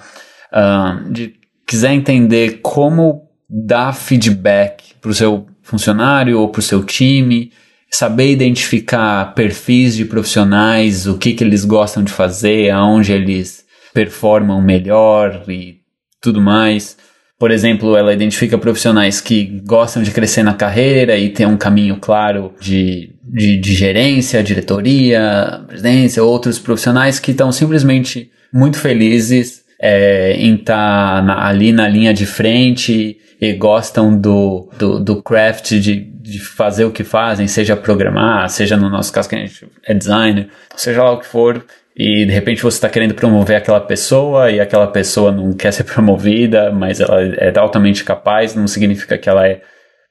[0.52, 1.34] uh, de
[1.66, 7.52] quiser entender como dar feedback para o seu funcionário ou para o seu time,
[7.90, 14.62] saber identificar perfis de profissionais, o que, que eles gostam de fazer, aonde eles performam
[14.62, 15.80] melhor e
[16.20, 16.96] tudo mais.
[17.36, 21.96] Por exemplo, ela identifica profissionais que gostam de crescer na carreira e tem um caminho
[21.96, 30.34] claro de, de, de gerência, diretoria, presidência, outros profissionais que estão simplesmente muito felizes é,
[30.34, 35.96] em estar tá ali na linha de frente e gostam do, do, do craft de,
[35.96, 39.94] de fazer o que fazem, seja programar, seja no nosso caso que a gente é
[39.94, 41.64] designer, seja lá o que for,
[41.96, 45.84] e de repente você está querendo promover aquela pessoa e aquela pessoa não quer ser
[45.90, 49.62] promovida, mas ela é altamente capaz, não significa que ela é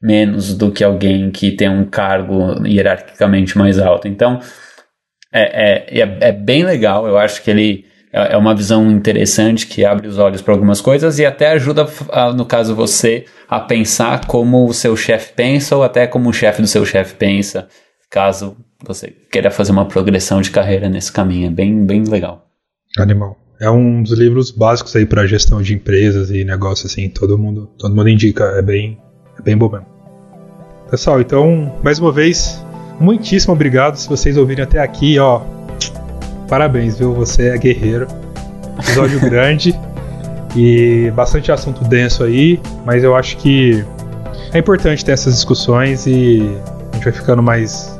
[0.01, 4.07] menos do que alguém que tem um cargo hierarquicamente mais alto.
[4.07, 4.39] Então,
[5.31, 9.67] é, é, é, é bem legal, eu acho que ele é, é uma visão interessante
[9.67, 13.59] que abre os olhos para algumas coisas e até ajuda, a, no caso você, a
[13.59, 17.67] pensar como o seu chefe pensa ou até como o chefe do seu chefe pensa,
[18.09, 21.47] caso você queira fazer uma progressão de carreira nesse caminho.
[21.47, 22.47] É bem, bem legal.
[22.97, 23.37] Animal.
[23.61, 27.69] É um dos livros básicos aí para gestão de empresas e negócios assim, todo mundo,
[27.77, 28.97] todo mundo indica, é bem,
[29.37, 29.85] é bem bom mesmo.
[30.89, 32.65] Pessoal, então, mais uma vez,
[32.99, 35.58] muitíssimo obrigado se vocês ouvirem até aqui, ó.
[36.49, 37.13] Parabéns, viu?
[37.13, 38.07] Você é guerreiro.
[38.79, 39.79] Episódio grande
[40.55, 43.85] e bastante assunto denso aí, mas eu acho que
[44.51, 46.57] é importante ter essas discussões e
[46.91, 47.95] a gente vai ficando mais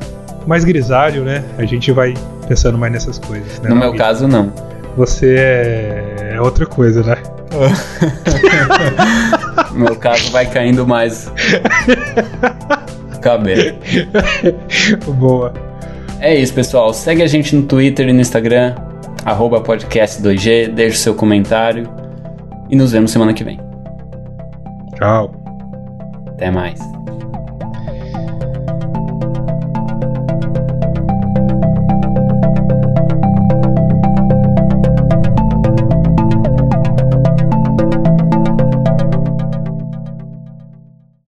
[0.46, 1.44] mais grisalho, né?
[1.58, 2.14] A gente vai
[2.48, 3.60] pensando mais nessas coisas.
[3.60, 4.52] Né, no meu caso, não.
[4.96, 7.18] Você é, é outra coisa, né?
[9.72, 11.30] no meu caso, vai caindo mais
[13.22, 13.78] cabelo.
[15.14, 15.69] Boa.
[16.20, 16.92] É isso, pessoal.
[16.92, 18.74] Segue a gente no Twitter e no Instagram,
[19.62, 21.88] podcast2G, deixe seu comentário
[22.68, 23.58] e nos vemos semana que vem.
[24.96, 25.32] Tchau.
[26.28, 26.99] Até mais.